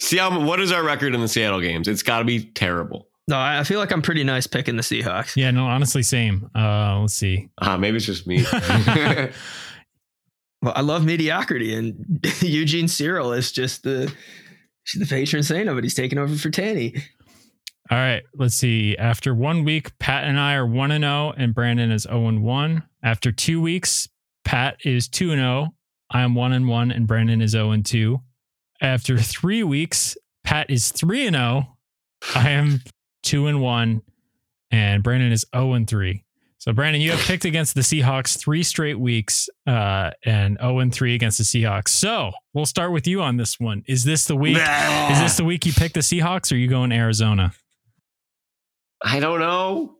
See 0.00 0.18
what 0.18 0.60
is 0.60 0.70
our 0.70 0.84
record 0.84 1.14
in 1.14 1.20
the 1.20 1.26
Seattle 1.26 1.60
games? 1.60 1.88
It's 1.88 2.04
got 2.04 2.20
to 2.20 2.24
be 2.24 2.44
terrible. 2.44 3.08
No, 3.26 3.36
I 3.36 3.60
I 3.60 3.64
feel 3.64 3.80
like 3.80 3.90
I'm 3.90 4.02
pretty 4.02 4.22
nice 4.22 4.46
picking 4.46 4.76
the 4.76 4.82
Seahawks. 4.82 5.34
Yeah, 5.34 5.50
no, 5.50 5.66
honestly, 5.66 6.04
same. 6.04 6.48
Uh, 6.54 7.00
let's 7.00 7.14
see. 7.14 7.48
Ah, 7.60 7.76
maybe 7.76 7.96
it's 7.96 8.06
just 8.06 8.26
me. 8.26 8.44
Well, 10.62 10.72
I 10.74 10.80
love 10.80 11.04
mediocrity, 11.04 11.74
and 11.74 12.20
Eugene 12.40 12.88
Cyril 12.88 13.32
is 13.32 13.52
just 13.52 13.82
the 13.82 14.12
the 14.94 15.06
patron 15.06 15.42
saint 15.42 15.68
of 15.68 15.76
it. 15.76 15.84
He's 15.84 15.94
taking 15.94 16.18
over 16.18 16.34
for 16.34 16.50
Tanny. 16.50 16.94
All 17.90 17.98
right, 17.98 18.22
let's 18.34 18.54
see. 18.54 18.96
After 18.96 19.34
one 19.34 19.64
week, 19.64 19.98
Pat 19.98 20.24
and 20.24 20.38
I 20.38 20.54
are 20.54 20.66
one 20.66 20.90
and 20.90 21.04
zero, 21.04 21.32
and 21.36 21.54
Brandon 21.54 21.90
is 21.90 22.02
zero 22.02 22.26
and 22.26 22.42
one. 22.42 22.82
After 23.02 23.32
two 23.32 23.60
weeks, 23.60 24.08
Pat 24.44 24.76
is 24.84 25.08
two 25.08 25.30
and 25.30 25.40
zero. 25.40 25.74
I 26.10 26.22
am 26.22 26.34
one 26.34 26.52
and 26.52 26.68
one, 26.68 26.90
and 26.90 27.06
Brandon 27.06 27.40
is 27.40 27.52
zero 27.52 27.70
and 27.70 27.84
two. 27.84 28.20
After 28.80 29.18
three 29.18 29.62
weeks, 29.62 30.16
Pat 30.44 30.70
is 30.70 30.90
three 30.90 31.26
and 31.26 31.36
zero. 31.36 31.76
I 32.34 32.50
am 32.50 32.80
two 33.22 33.46
and 33.46 33.60
one, 33.62 34.02
and 34.70 35.02
Brandon 35.02 35.32
is 35.32 35.46
zero 35.54 35.72
and 35.72 35.88
three. 35.88 36.24
So, 36.68 36.74
Brandon, 36.74 37.00
you 37.00 37.12
have 37.12 37.20
picked 37.20 37.46
against 37.46 37.74
the 37.74 37.80
Seahawks 37.80 38.38
three 38.38 38.62
straight 38.62 39.00
weeks, 39.00 39.48
uh, 39.66 40.10
and 40.22 40.58
zero 40.60 40.80
and 40.80 40.92
three 40.92 41.14
against 41.14 41.38
the 41.38 41.44
Seahawks. 41.44 41.88
So, 41.88 42.32
we'll 42.52 42.66
start 42.66 42.92
with 42.92 43.06
you 43.06 43.22
on 43.22 43.38
this 43.38 43.58
one. 43.58 43.84
Is 43.88 44.04
this 44.04 44.26
the 44.26 44.36
week? 44.36 44.58
Is 44.58 45.18
this 45.18 45.38
the 45.38 45.44
week 45.46 45.64
you 45.64 45.72
pick 45.72 45.94
the 45.94 46.00
Seahawks, 46.00 46.52
or 46.52 46.56
are 46.56 46.58
you 46.58 46.68
going 46.68 46.92
Arizona? 46.92 47.54
I 49.02 49.18
don't 49.18 49.40
know. 49.40 49.96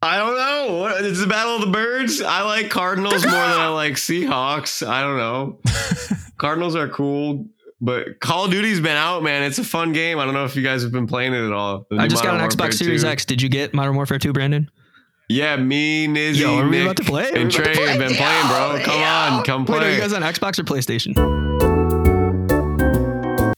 I 0.00 0.18
don't 0.18 0.36
know. 0.36 0.86
It's 1.08 1.18
the 1.18 1.26
battle 1.26 1.56
of 1.56 1.62
the 1.62 1.72
birds. 1.72 2.22
I 2.22 2.42
like 2.42 2.70
Cardinals 2.70 3.24
more 3.24 3.32
than 3.32 3.58
I 3.58 3.66
like 3.66 3.94
Seahawks. 3.94 4.86
I 4.86 5.02
don't 5.02 5.16
know. 5.16 5.58
Cardinals 6.38 6.76
are 6.76 6.88
cool, 6.88 7.48
but 7.80 8.20
Call 8.20 8.44
of 8.44 8.52
Duty's 8.52 8.78
been 8.78 8.96
out, 8.96 9.24
man. 9.24 9.42
It's 9.42 9.58
a 9.58 9.64
fun 9.64 9.92
game. 9.92 10.20
I 10.20 10.24
don't 10.24 10.34
know 10.34 10.44
if 10.44 10.54
you 10.54 10.62
guys 10.62 10.84
have 10.84 10.92
been 10.92 11.08
playing 11.08 11.34
it 11.34 11.44
at 11.44 11.52
all. 11.52 11.84
The 11.90 11.96
I 11.96 12.02
new 12.02 12.10
just 12.10 12.22
got 12.22 12.34
an 12.34 12.42
Modern 12.42 12.50
Xbox 12.50 12.60
Warfare 12.60 12.72
Series 12.72 13.02
2. 13.02 13.08
X. 13.08 13.24
Did 13.24 13.42
you 13.42 13.48
get 13.48 13.74
Modern 13.74 13.96
Warfare 13.96 14.20
2, 14.20 14.32
Brandon? 14.32 14.70
Yeah, 15.28 15.56
me, 15.56 16.06
Nizzy, 16.06 16.36
Yo, 16.36 16.58
are 16.58 16.64
we 16.64 16.70
Nick, 16.70 16.84
about 16.84 16.96
to 16.98 17.04
play? 17.04 17.28
Are 17.30 17.32
we 17.34 17.40
and 17.40 17.52
about 17.54 17.64
to 17.64 17.74
Trey 17.74 17.86
have 17.86 17.96
play? 17.96 18.06
been 18.08 18.16
playing, 18.16 18.46
bro. 18.46 18.80
Come 18.84 19.00
yo. 19.00 19.06
on, 19.06 19.44
come 19.44 19.64
Wait, 19.64 19.76
are 19.76 19.80
play. 19.80 19.94
you 19.94 20.00
guys 20.00 20.12
on 20.12 20.22
Xbox 20.22 20.58
or 20.60 20.64
PlayStation? 20.64 21.14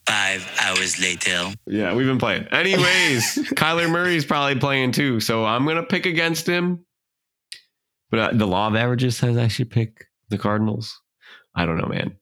Five 0.09 0.51
hours 0.63 0.99
later. 1.01 1.53
Yeah, 1.67 1.95
we've 1.95 2.07
been 2.07 2.19
playing. 2.19 2.45
Anyways, 2.45 3.35
Kyler 3.55 3.91
Murray's 3.91 4.25
probably 4.25 4.59
playing 4.59 4.93
too, 4.93 5.21
so 5.21 5.45
I'm 5.45 5.67
gonna 5.67 5.83
pick 5.83 6.07
against 6.07 6.47
him. 6.47 6.87
But 8.11 8.21
uh, 8.21 8.31
the 8.33 8.47
law 8.47 8.69
of 8.69 8.75
averages 8.75 9.19
says 9.19 9.37
I 9.37 9.49
should 9.49 9.71
pick 9.71 10.07
the 10.31 10.39
Cardinals. 10.39 10.99
I 11.55 11.67
don't 11.67 11.77
know, 11.77 11.89
man. 11.89 12.17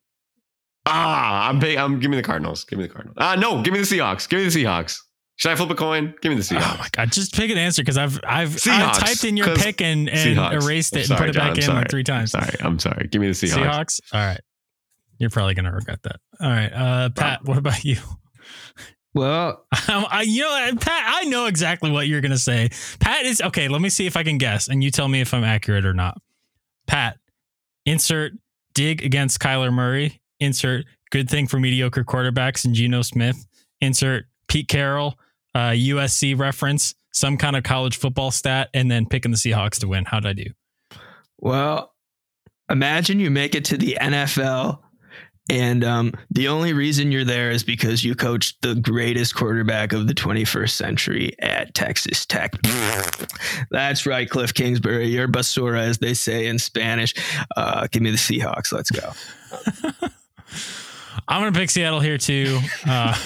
Ah, 0.87 1.49
I'm 1.49 1.61
pick, 1.61 1.79
I'm 1.79 2.01
give 2.01 2.11
me 2.11 2.17
the 2.17 2.23
Cardinals. 2.25 2.65
Give 2.65 2.79
me 2.81 2.87
the 2.87 2.93
Cardinals. 2.93 3.17
Ah, 3.21 3.37
no, 3.37 3.63
give 3.63 3.73
me 3.73 3.79
the 3.81 3.87
Seahawks. 3.87 4.29
Give 4.29 4.41
me 4.41 4.49
the 4.49 4.65
Seahawks. 4.65 4.99
Should 5.37 5.53
I 5.53 5.55
flip 5.55 5.71
a 5.71 5.75
coin? 5.75 6.15
Give 6.23 6.31
me 6.31 6.37
the 6.37 6.43
Seahawks. 6.43 6.57
Oh 6.57 6.61
Seahawks. 6.61 6.79
my 6.79 6.89
god! 6.93 7.13
Just 7.13 7.35
pick 7.35 7.51
an 7.51 7.59
answer 7.59 7.83
because 7.83 7.99
I've 7.99 8.19
I've, 8.27 8.57
I've 8.67 8.99
typed 8.99 9.25
in 9.25 9.37
your 9.37 9.55
pick 9.55 9.81
and, 9.83 10.09
and 10.09 10.37
Seahawks. 10.39 10.63
erased 10.63 10.97
it 10.97 11.07
sorry, 11.07 11.19
and 11.19 11.27
put 11.27 11.29
it 11.31 11.39
John, 11.39 11.43
back 11.43 11.51
I'm 11.53 11.57
in 11.59 11.63
sorry. 11.63 11.79
like 11.79 11.91
three 11.91 12.05
times. 12.05 12.31
Sorry, 12.31 12.55
I'm 12.61 12.79
sorry. 12.79 13.07
Give 13.09 13.21
me 13.21 13.27
the 13.29 13.35
Seahawks. 13.35 13.57
Seahawks. 13.57 14.01
All 14.15 14.21
right, 14.21 14.41
you're 15.19 15.31
probably 15.31 15.55
gonna 15.55 15.73
regret 15.73 16.03
that. 16.05 16.17
All 16.41 16.49
right, 16.51 16.73
uh, 16.73 17.11
Pat. 17.11 17.45
What 17.45 17.59
about 17.59 17.85
you? 17.85 17.97
Well, 19.15 19.65
Um, 19.89 20.05
I, 20.11 20.23
you 20.23 20.43
know, 20.43 20.73
Pat. 20.81 21.15
I 21.17 21.25
know 21.25 21.47
exactly 21.47 21.91
what 21.91 22.07
you're 22.07 22.21
gonna 22.21 22.39
say. 22.39 22.71
Pat 23.01 23.25
is 23.27 23.41
okay. 23.41 23.69
Let 23.69 23.81
me 23.81 23.89
see 23.89 24.07
if 24.07 24.17
I 24.17 24.23
can 24.23 24.39
guess, 24.39 24.69
and 24.69 24.83
you 24.85 24.91
tell 24.91 25.09
me 25.09 25.21
if 25.21 25.33
I'm 25.35 25.45
accurate 25.45 25.85
or 25.87 25.95
not. 25.95 26.19
Pat, 26.87 27.19
insert 27.85 28.33
dig 28.75 29.03
against 29.05 29.39
Kyler 29.41 29.73
Murray. 29.73 30.21
Insert 30.41 30.85
good 31.11 31.29
thing 31.31 31.47
for 31.47 31.59
mediocre 31.59 32.05
quarterbacks 32.05 32.65
and 32.65 32.75
Geno 32.75 33.03
Smith. 33.03 33.47
Insert 33.81 34.27
Pete 34.49 34.69
Carroll, 34.69 35.19
uh, 35.57 35.71
USC 35.71 36.39
reference, 36.39 36.95
some 37.13 37.39
kind 37.39 37.57
of 37.57 37.65
college 37.65 37.97
football 37.97 38.31
stat, 38.31 38.69
and 38.75 38.91
then 38.91 39.07
picking 39.07 39.31
the 39.31 39.39
Seahawks 39.39 39.81
to 39.81 39.89
win. 39.89 40.05
How'd 40.05 40.27
I 40.27 40.35
do? 40.35 40.45
well, 41.39 41.95
imagine 42.71 43.21
you 43.21 43.31
make 43.31 43.55
it 43.55 43.65
to 43.67 43.79
the 43.79 43.97
NFL, 43.99 44.81
and 45.49 45.83
um, 45.83 46.13
the 46.31 46.49
only 46.49 46.75
reason 46.75 47.11
you're 47.11 47.25
there 47.25 47.51
is 47.51 47.63
because 47.65 48.05
you 48.05 48.15
coached 48.15 48.61
the 48.61 48.75
greatest 48.75 49.35
quarterback 49.35 49.95
of 49.95 50.09
the 50.09 50.15
21st 50.15 50.71
century 50.71 51.35
at 51.39 51.73
Texas 51.75 52.27
Tech. 52.27 52.53
That's 53.71 54.05
right, 54.05 54.29
Cliff 54.29 54.53
Kingsbury. 54.53 55.07
You're 55.09 55.29
basura, 55.29 55.81
as 55.81 55.99
they 55.99 56.13
say 56.13 56.49
in 56.49 56.59
Spanish. 56.59 57.15
Uh, 57.57 57.87
give 57.91 58.03
me 58.03 58.11
the 58.11 58.19
Seahawks. 58.19 58.73
Let's 58.73 58.91
go. 58.91 59.13
I'm 61.29 61.41
gonna 61.43 61.53
pick 61.53 61.71
Seattle 61.71 62.01
here 62.01 62.19
too. 62.19 62.61
Uh, 62.89 63.17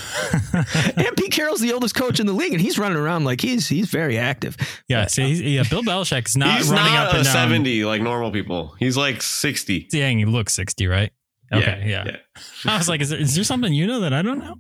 and 0.96 1.16
Pete 1.16 1.32
Carroll's 1.32 1.60
the 1.60 1.72
oldest 1.72 1.94
coach 1.94 2.18
in 2.18 2.26
the 2.26 2.32
league, 2.32 2.52
and 2.52 2.60
he's 2.60 2.78
running 2.78 2.96
around 2.96 3.24
like 3.24 3.40
he's 3.40 3.68
he's 3.68 3.90
very 3.90 4.16
active. 4.16 4.56
yeah, 4.88 5.06
see, 5.06 5.28
he's, 5.28 5.40
yeah. 5.42 5.62
Bill 5.68 5.82
Belichick 5.82 6.26
is 6.26 6.36
not 6.36 6.56
He's 6.58 6.70
running 6.70 6.94
not 6.94 7.08
up 7.08 7.14
a 7.14 7.16
and 7.18 7.24
down. 7.24 7.32
70 7.32 7.84
like 7.84 8.00
normal 8.00 8.30
people. 8.30 8.74
He's 8.78 8.96
like 8.96 9.20
60. 9.22 9.88
Dang, 9.90 10.18
he 10.18 10.24
looks 10.24 10.54
60, 10.54 10.86
right? 10.86 11.10
Okay, 11.52 11.84
yeah. 11.86 12.16
I 12.64 12.78
was 12.78 12.88
like, 12.88 13.00
is 13.00 13.10
there, 13.10 13.18
is 13.18 13.34
there 13.34 13.44
something 13.44 13.72
you 13.72 13.86
know 13.86 14.00
that 14.00 14.12
I 14.12 14.22
don't 14.22 14.38
know? 14.38 14.54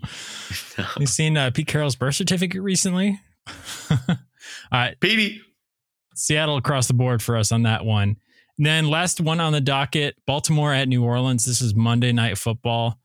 You've 0.98 1.08
seen 1.08 1.36
uh, 1.36 1.50
Pete 1.52 1.68
Carroll's 1.68 1.96
birth 1.96 2.16
certificate 2.16 2.60
recently? 2.60 3.20
All 3.90 4.16
right, 4.72 4.98
Petey. 5.00 5.40
Seattle 6.14 6.56
across 6.56 6.88
the 6.88 6.94
board 6.94 7.22
for 7.22 7.36
us 7.36 7.52
on 7.52 7.62
that 7.62 7.84
one. 7.84 8.16
And 8.58 8.66
then 8.66 8.88
last 8.88 9.20
one 9.20 9.40
on 9.40 9.52
the 9.52 9.60
docket, 9.60 10.16
Baltimore 10.26 10.74
at 10.74 10.88
New 10.88 11.02
Orleans. 11.04 11.46
This 11.46 11.62
is 11.62 11.74
Monday 11.74 12.12
Night 12.12 12.36
Football. 12.36 12.98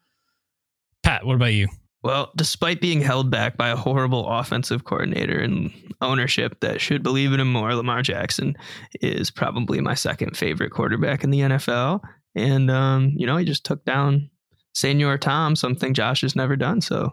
Pat, 1.05 1.23
what 1.23 1.35
about 1.35 1.53
you? 1.53 1.67
Well, 2.03 2.31
despite 2.35 2.81
being 2.81 2.99
held 2.99 3.29
back 3.29 3.57
by 3.57 3.69
a 3.69 3.75
horrible 3.75 4.27
offensive 4.27 4.85
coordinator 4.85 5.39
and 5.39 5.71
ownership 6.01 6.59
that 6.61 6.81
should 6.81 7.03
believe 7.03 7.31
in 7.31 7.39
him 7.39 7.51
more, 7.51 7.75
Lamar 7.75 8.01
Jackson 8.01 8.57
is 9.01 9.29
probably 9.29 9.79
my 9.81 9.93
second 9.93 10.35
favorite 10.35 10.71
quarterback 10.71 11.23
in 11.23 11.29
the 11.29 11.41
NFL. 11.41 12.01
And, 12.33 12.71
um, 12.71 13.13
you 13.15 13.27
know, 13.27 13.37
he 13.37 13.45
just 13.45 13.63
took 13.63 13.85
down 13.85 14.31
Senor 14.73 15.19
Tom, 15.19 15.55
something 15.55 15.93
Josh 15.93 16.21
has 16.21 16.35
never 16.35 16.55
done. 16.55 16.81
So 16.81 17.11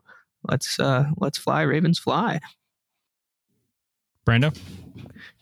let's 0.48 0.80
uh, 0.80 1.04
let's 1.18 1.36
fly, 1.36 1.60
Ravens, 1.60 1.98
fly. 1.98 2.40
Brando? 4.26 4.58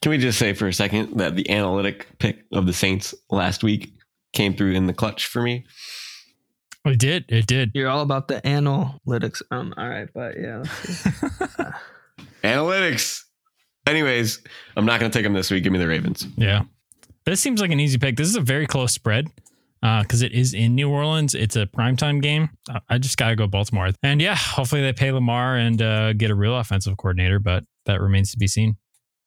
Can 0.03 0.11
we 0.11 0.19
just 0.19 0.41
say 0.41 0.55
for 0.55 0.67
a 0.67 0.73
second 0.73 1.19
that 1.19 1.37
the 1.37 1.49
analytic 1.51 2.09
pick 2.19 2.47
of 2.51 2.67
the 2.67 2.73
Saints 2.73 3.15
last 3.31 3.63
week 3.63 3.93
came 4.33 4.55
through 4.55 4.73
in 4.73 4.87
the 4.87 4.93
clutch 4.93 5.27
for 5.27 5.41
me? 5.41 5.65
It 6.85 6.99
did. 6.99 7.27
It 7.29 7.47
did. 7.47 7.73
You're 7.75 7.89
all 7.89 8.03
about 8.03 8.29
the 8.29 8.41
analytics. 8.41 9.43
Um, 9.51 9.75
all 9.77 9.89
right, 9.89 10.09
but 10.15 10.37
yeah. 10.41 10.63
Analytics. 12.43 13.23
Anyways, 13.87 14.43
I'm 14.77 14.87
not 14.87 15.01
going 15.01 15.11
to 15.11 15.19
take 15.19 15.25
them 15.25 15.35
this 15.35 15.51
week. 15.51 15.65
Give 15.65 15.73
me 15.73 15.79
the 15.79 15.89
Ravens. 15.89 16.27
Yeah. 16.37 16.63
This 17.27 17.41
seems 17.41 17.61
like 17.61 17.71
an 17.71 17.81
easy 17.81 17.99
pick. 17.99 18.17
This 18.17 18.29
is 18.29 18.37
a 18.37 18.41
very 18.41 18.67
close 18.67 18.93
spread 18.93 19.29
because 19.81 20.23
uh, 20.23 20.27
it 20.27 20.33
is 20.33 20.55
in 20.55 20.75
New 20.75 20.91
Orleans. 20.91 21.35
It's 21.35 21.57
a 21.57 21.67
primetime 21.67 22.23
game. 22.23 22.51
I 22.89 22.99
just 22.99 23.17
got 23.17 23.29
to 23.29 23.37
go 23.37 23.47
Baltimore. 23.47 23.91
And 24.03 24.21
yeah, 24.21 24.37
hopefully 24.37 24.83
they 24.83 24.93
pay 24.93 25.13
Lamar 25.13 25.57
and 25.57 25.81
uh, 25.81 26.13
get 26.15 26.31
a 26.31 26.35
real 26.35 26.57
offensive 26.57 26.97
coordinator, 26.97 27.39
but 27.39 27.65
that 27.87 28.01
remains 28.01 28.33
to 28.33 28.39
be 28.39 28.47
seen. 28.47 28.77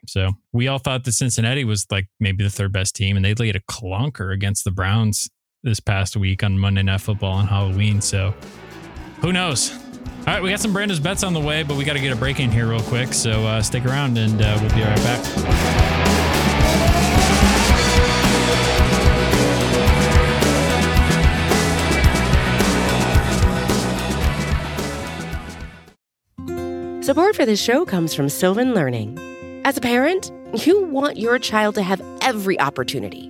So 0.07 0.31
we 0.51 0.67
all 0.67 0.79
thought 0.79 1.03
that 1.05 1.13
Cincinnati 1.13 1.63
was 1.63 1.85
like 1.89 2.07
maybe 2.19 2.43
the 2.43 2.49
third 2.49 2.73
best 2.73 2.95
team, 2.95 3.15
and 3.15 3.23
they 3.23 3.33
laid 3.35 3.55
a 3.55 3.61
clunker 3.61 4.33
against 4.33 4.65
the 4.65 4.71
Browns 4.71 5.29
this 5.63 5.79
past 5.79 6.17
week 6.17 6.43
on 6.43 6.59
Monday 6.59 6.83
Night 6.83 7.01
Football 7.01 7.33
on 7.33 7.47
Halloween. 7.47 8.01
So 8.01 8.33
who 9.21 9.31
knows? 9.31 9.71
All 9.71 10.33
right, 10.33 10.43
we 10.43 10.49
got 10.49 10.59
some 10.59 10.73
Brando's 10.73 10.99
bets 10.99 11.23
on 11.23 11.33
the 11.33 11.39
way, 11.39 11.63
but 11.63 11.77
we 11.77 11.83
got 11.83 11.93
to 11.93 11.99
get 11.99 12.13
a 12.13 12.15
break 12.15 12.39
in 12.39 12.51
here 12.51 12.67
real 12.67 12.81
quick. 12.81 13.13
So 13.13 13.45
uh, 13.45 13.61
stick 13.61 13.85
around 13.85 14.17
and 14.17 14.41
uh, 14.41 14.57
we'll 14.61 14.73
be 14.73 14.81
right 14.81 14.95
back. 14.97 15.23
Support 27.03 27.35
for 27.35 27.45
this 27.45 27.61
show 27.61 27.85
comes 27.85 28.13
from 28.13 28.29
Sylvan 28.29 28.73
Learning. 28.73 29.19
As 29.65 29.77
a 29.77 29.81
parent, 29.81 30.31
you 30.65 30.85
want 30.85 31.17
your 31.17 31.37
child 31.37 31.75
to 31.75 31.81
have 31.81 32.01
every 32.21 32.57
opportunity, 32.61 33.29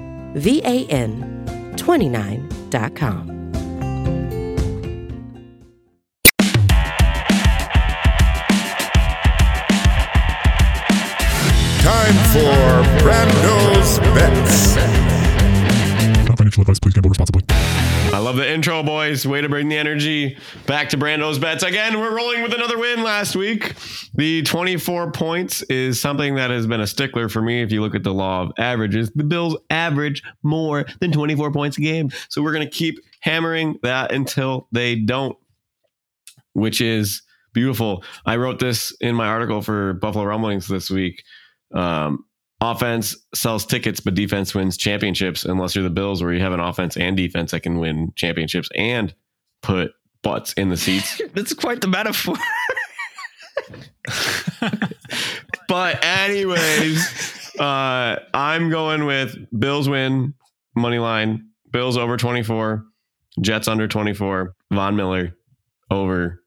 V 0.35 0.61
A 0.63 0.85
N 0.87 1.45
29.com. 1.75 3.41
Time 11.81 12.15
for 12.31 13.01
Brando's 13.01 13.99
Bets. 14.13 14.75
Not 16.27 16.37
financial 16.37 16.61
advice. 16.61 16.79
Please 16.79 16.93
gamble 16.93 17.09
responsibly. 17.09 17.43
I 18.13 18.17
love 18.17 18.35
the 18.35 18.51
intro, 18.51 18.83
boys. 18.83 19.25
Way 19.25 19.39
to 19.39 19.47
bring 19.47 19.69
the 19.69 19.77
energy 19.77 20.37
back 20.65 20.89
to 20.89 20.97
Brando's 20.97 21.39
bets. 21.39 21.63
Again, 21.63 21.97
we're 21.97 22.13
rolling 22.13 22.43
with 22.43 22.53
another 22.53 22.77
win 22.77 23.03
last 23.03 23.37
week. 23.37 23.73
The 24.15 24.41
24 24.43 25.13
points 25.13 25.61
is 25.63 26.01
something 26.01 26.35
that 26.35 26.49
has 26.49 26.67
been 26.67 26.81
a 26.81 26.87
stickler 26.87 27.29
for 27.29 27.41
me. 27.41 27.61
If 27.61 27.71
you 27.71 27.79
look 27.79 27.95
at 27.95 28.03
the 28.03 28.13
law 28.13 28.41
of 28.41 28.51
averages, 28.57 29.11
the 29.15 29.23
Bills 29.23 29.55
average 29.69 30.23
more 30.43 30.85
than 30.99 31.13
24 31.13 31.53
points 31.53 31.77
a 31.77 31.81
game. 31.81 32.09
So 32.27 32.41
we're 32.41 32.51
going 32.51 32.67
to 32.67 32.73
keep 32.73 32.99
hammering 33.21 33.79
that 33.83 34.11
until 34.11 34.67
they 34.73 34.95
don't, 34.95 35.37
which 36.51 36.81
is 36.81 37.21
beautiful. 37.53 38.03
I 38.25 38.35
wrote 38.35 38.59
this 38.59 38.91
in 38.99 39.15
my 39.15 39.27
article 39.27 39.61
for 39.61 39.93
Buffalo 39.93 40.25
Rumblings 40.25 40.67
this 40.67 40.89
week. 40.89 41.23
Um, 41.73 42.25
offense 42.61 43.17
sells 43.33 43.65
tickets, 43.65 43.99
but 43.99 44.13
defense 44.13 44.53
wins 44.53 44.77
championships. 44.77 45.43
Unless 45.43 45.75
you're 45.75 45.83
the 45.83 45.89
Bills, 45.89 46.23
where 46.23 46.31
you 46.31 46.39
have 46.39 46.53
an 46.53 46.59
offense 46.59 46.95
and 46.95 47.17
defense 47.17 47.51
that 47.51 47.61
can 47.61 47.79
win 47.79 48.13
championships 48.15 48.69
and 48.75 49.13
put 49.61 49.91
butts 50.21 50.53
in 50.53 50.69
the 50.69 50.77
seats. 50.77 51.19
That's 51.33 51.53
quite 51.53 51.81
the 51.81 51.87
metaphor. 51.87 52.37
but 55.67 56.03
anyways, 56.03 57.55
uh, 57.59 58.19
I'm 58.33 58.69
going 58.69 59.05
with 59.05 59.35
Bills 59.57 59.89
win 59.89 60.35
money 60.75 60.99
line. 60.99 61.47
Bills 61.71 61.97
over 61.97 62.17
24, 62.17 62.85
Jets 63.41 63.67
under 63.67 63.87
24, 63.87 64.55
Von 64.71 64.95
Miller 64.95 65.35
over 65.89 66.43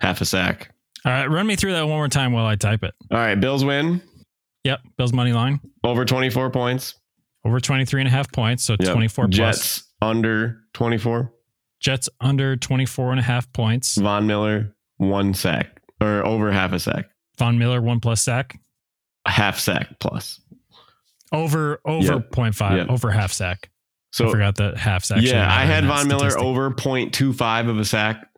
half 0.00 0.20
a 0.20 0.24
sack. 0.24 0.72
All 1.04 1.10
right, 1.10 1.26
run 1.26 1.46
me 1.48 1.56
through 1.56 1.72
that 1.72 1.82
one 1.82 1.96
more 1.96 2.08
time 2.08 2.32
while 2.32 2.46
I 2.46 2.54
type 2.54 2.84
it. 2.84 2.94
All 3.10 3.18
right, 3.18 3.34
Bills 3.34 3.64
win 3.64 4.00
Yep, 4.64 4.80
Bills 4.96 5.12
money 5.12 5.32
line 5.32 5.60
over 5.84 6.04
24 6.04 6.50
points. 6.50 6.94
over 7.44 7.58
23 7.60 8.00
and 8.02 8.08
a 8.08 8.10
half 8.10 8.30
points, 8.32 8.62
so 8.64 8.76
Yep. 8.78 8.92
24 8.92 9.24
plus. 9.26 9.36
Jets 9.36 9.82
under 10.00 10.60
24. 10.74 11.32
Jets 11.80 12.08
under 12.20 12.56
24 12.56 13.10
and 13.10 13.18
a 13.20 13.22
half 13.24 13.52
points. 13.52 13.96
Von 13.98 14.26
Miller 14.26 14.74
one 14.98 15.34
sack 15.34 15.80
or 16.00 16.24
over 16.24 16.52
half 16.52 16.72
a 16.72 16.78
sack, 16.78 17.06
Von 17.38 17.58
Miller 17.58 17.80
one 17.82 17.98
plus 18.00 18.22
sack. 18.22 18.60
half 19.26 19.58
sack 19.58 19.98
plus. 19.98 20.40
Over 21.32 21.80
over 21.84 22.14
Yep. 22.14 22.30
0.5, 22.30 22.76
Yep. 22.76 22.88
over 22.90 23.10
half 23.10 23.32
sack. 23.32 23.70
So 24.12 24.28
I 24.28 24.30
forgot 24.30 24.54
the 24.56 24.76
half 24.78 25.04
sack. 25.04 25.22
yeah, 25.22 25.50
I 25.50 25.64
had 25.64 25.84
Von 25.86 26.06
Miller 26.06 26.38
over. 26.38 26.66
over 26.68 26.70
0.25 26.74 27.68
of 27.68 27.78
a 27.78 27.84
sack 27.84 28.28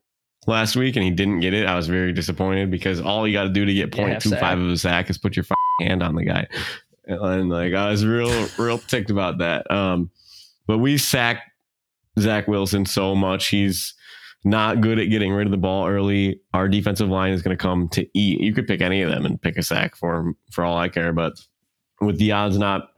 last 0.47 0.77
week, 0.77 0.97
and 0.97 1.05
he 1.05 1.11
didn't 1.11 1.41
get 1.41 1.55
it. 1.55 1.67
I 1.67 1.75
was 1.77 1.87
very 1.89 2.13
disappointed 2.13 2.71
because 2.71 3.01
all 3.01 3.27
you 3.27 3.33
got 3.33 3.45
to 3.45 3.49
do 3.51 3.65
to 3.65 3.75
get 3.75 3.95
Yeah, 3.97 4.17
0.25 4.17 4.29
sack. 4.29 4.53
of 4.55 4.67
a 4.67 4.77
sack 4.79 5.11
is 5.11 5.19
put 5.19 5.37
your 5.37 5.45
hand 5.81 6.03
on 6.03 6.15
the 6.15 6.25
guy, 6.25 6.47
and 7.07 7.49
like 7.51 7.75
I 7.75 7.91
was 7.91 8.05
real 8.05 8.49
real 8.59 8.79
ticked 8.79 9.11
about 9.11 9.39
that. 9.39 9.71
Um, 9.71 10.11
but 10.67 10.79
we 10.79 10.97
sacked 10.99 11.43
Zach 12.19 12.49
Wilson 12.49 12.87
so 12.87 13.15
much. 13.15 13.49
He's 13.49 13.95
not 14.45 14.81
good 14.83 14.99
at 14.99 15.07
getting 15.07 15.33
rid 15.33 15.47
of 15.47 15.51
the 15.51 15.57
ball 15.57 15.87
early. 15.89 16.41
Our 16.53 16.69
defensive 16.69 17.09
line 17.09 17.33
is 17.33 17.43
going 17.43 17.57
to 17.57 17.61
come 17.63 17.89
to 17.91 18.07
eat. 18.13 18.41
You 18.41 18.53
could 18.53 18.67
pick 18.67 18.81
any 18.83 19.01
of 19.03 19.11
them 19.11 19.25
and 19.25 19.41
pick 19.41 19.57
a 19.57 19.63
sack 19.63 19.97
for 19.97 20.17
him 20.17 20.37
for 20.51 20.65
all 20.65 20.77
I 20.77 20.89
care. 20.91 21.13
But 21.13 21.33
with 22.01 22.19
the 22.19 22.33
odds 22.33 22.59
not 22.59 22.89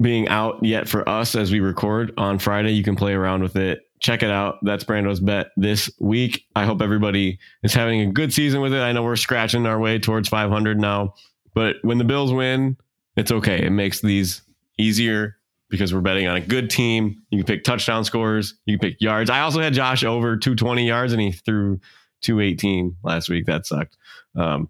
being 0.00 0.28
out 0.28 0.62
yet 0.64 0.88
for 0.88 1.08
us 1.08 1.34
as 1.34 1.50
we 1.52 1.60
record 1.60 2.12
on 2.18 2.38
Friday, 2.38 2.72
you 2.72 2.82
can 2.84 2.96
play 2.96 3.12
around 3.12 3.42
with 3.42 3.56
it. 3.56 3.80
Check 4.00 4.22
it 4.22 4.30
out. 4.30 4.58
That's 4.62 4.84
Brando's 4.84 5.20
bet 5.20 5.50
this 5.56 5.90
week. 5.98 6.44
I 6.54 6.64
hope 6.64 6.80
everybody 6.80 7.38
is 7.62 7.74
having 7.74 8.00
a 8.00 8.12
good 8.12 8.32
season 8.32 8.60
with 8.60 8.72
it. 8.72 8.80
I 8.80 8.92
know 8.92 9.02
we're 9.02 9.16
scratching 9.16 9.66
our 9.66 9.78
way 9.78 9.98
towards 9.98 10.28
500 10.28 10.78
now, 10.78 11.14
but 11.54 11.76
when 11.82 11.98
the 11.98 12.04
Bills 12.04 12.32
win, 12.32 12.76
it's 13.16 13.32
okay. 13.32 13.64
It 13.64 13.70
makes 13.70 14.00
these 14.00 14.42
easier 14.78 15.36
because 15.68 15.92
we're 15.92 16.00
betting 16.00 16.26
on 16.26 16.36
a 16.36 16.40
good 16.40 16.70
team. 16.70 17.22
You 17.30 17.38
can 17.38 17.46
pick 17.46 17.64
touchdown 17.64 18.04
scores, 18.04 18.54
you 18.64 18.78
can 18.78 18.90
pick 18.90 19.00
yards. 19.00 19.30
I 19.30 19.40
also 19.40 19.60
had 19.60 19.72
Josh 19.72 20.04
over 20.04 20.36
220 20.36 20.86
yards 20.86 21.12
and 21.12 21.20
he 21.20 21.32
threw 21.32 21.80
218 22.22 22.96
last 23.02 23.28
week. 23.28 23.46
That 23.46 23.66
sucked. 23.66 23.96
Um, 24.36 24.68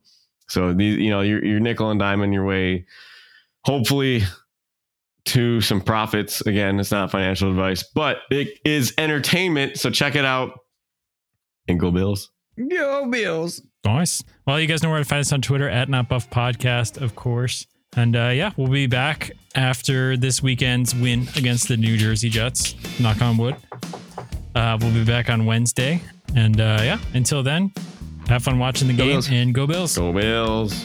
so 0.48 0.72
these, 0.72 0.98
you 0.98 1.10
know, 1.10 1.20
you're, 1.20 1.44
you're 1.44 1.60
nickel 1.60 1.90
and 1.90 2.00
diamond 2.00 2.32
your 2.32 2.44
way. 2.44 2.86
Hopefully, 3.64 4.22
to 5.28 5.60
some 5.60 5.80
profits. 5.80 6.40
Again, 6.42 6.78
it's 6.80 6.90
not 6.90 7.10
financial 7.10 7.50
advice, 7.50 7.82
but 7.94 8.18
it 8.30 8.58
is 8.64 8.92
entertainment. 8.98 9.78
So 9.78 9.90
check 9.90 10.14
it 10.16 10.24
out 10.24 10.58
and 11.68 11.78
go 11.78 11.90
Bills. 11.90 12.30
Go 12.70 13.06
Bills. 13.10 13.62
Nice. 13.84 14.22
Well, 14.46 14.60
you 14.60 14.66
guys 14.66 14.82
know 14.82 14.90
where 14.90 14.98
to 14.98 15.04
find 15.04 15.20
us 15.20 15.32
on 15.32 15.40
Twitter 15.40 15.68
at 15.68 15.88
Not 15.88 16.08
Buff 16.08 16.28
Podcast, 16.30 17.00
of 17.00 17.14
course. 17.14 17.66
And 17.96 18.14
uh, 18.16 18.30
yeah, 18.34 18.50
we'll 18.56 18.68
be 18.68 18.86
back 18.86 19.30
after 19.54 20.16
this 20.16 20.42
weekend's 20.42 20.94
win 20.94 21.26
against 21.36 21.68
the 21.68 21.76
New 21.76 21.96
Jersey 21.96 22.28
Jets. 22.28 22.74
Knock 23.00 23.22
on 23.22 23.36
wood. 23.36 23.56
Uh, 24.54 24.76
we'll 24.80 24.92
be 24.92 25.04
back 25.04 25.30
on 25.30 25.46
Wednesday. 25.46 26.02
And 26.36 26.60
uh, 26.60 26.80
yeah, 26.82 26.98
until 27.14 27.42
then, 27.42 27.72
have 28.28 28.42
fun 28.42 28.58
watching 28.58 28.88
the 28.88 28.94
Go 28.94 29.04
game 29.04 29.12
Bills. 29.12 29.30
and 29.30 29.54
go 29.54 29.66
Bills. 29.66 29.96
Go 29.96 30.12
Bills. 30.12 30.84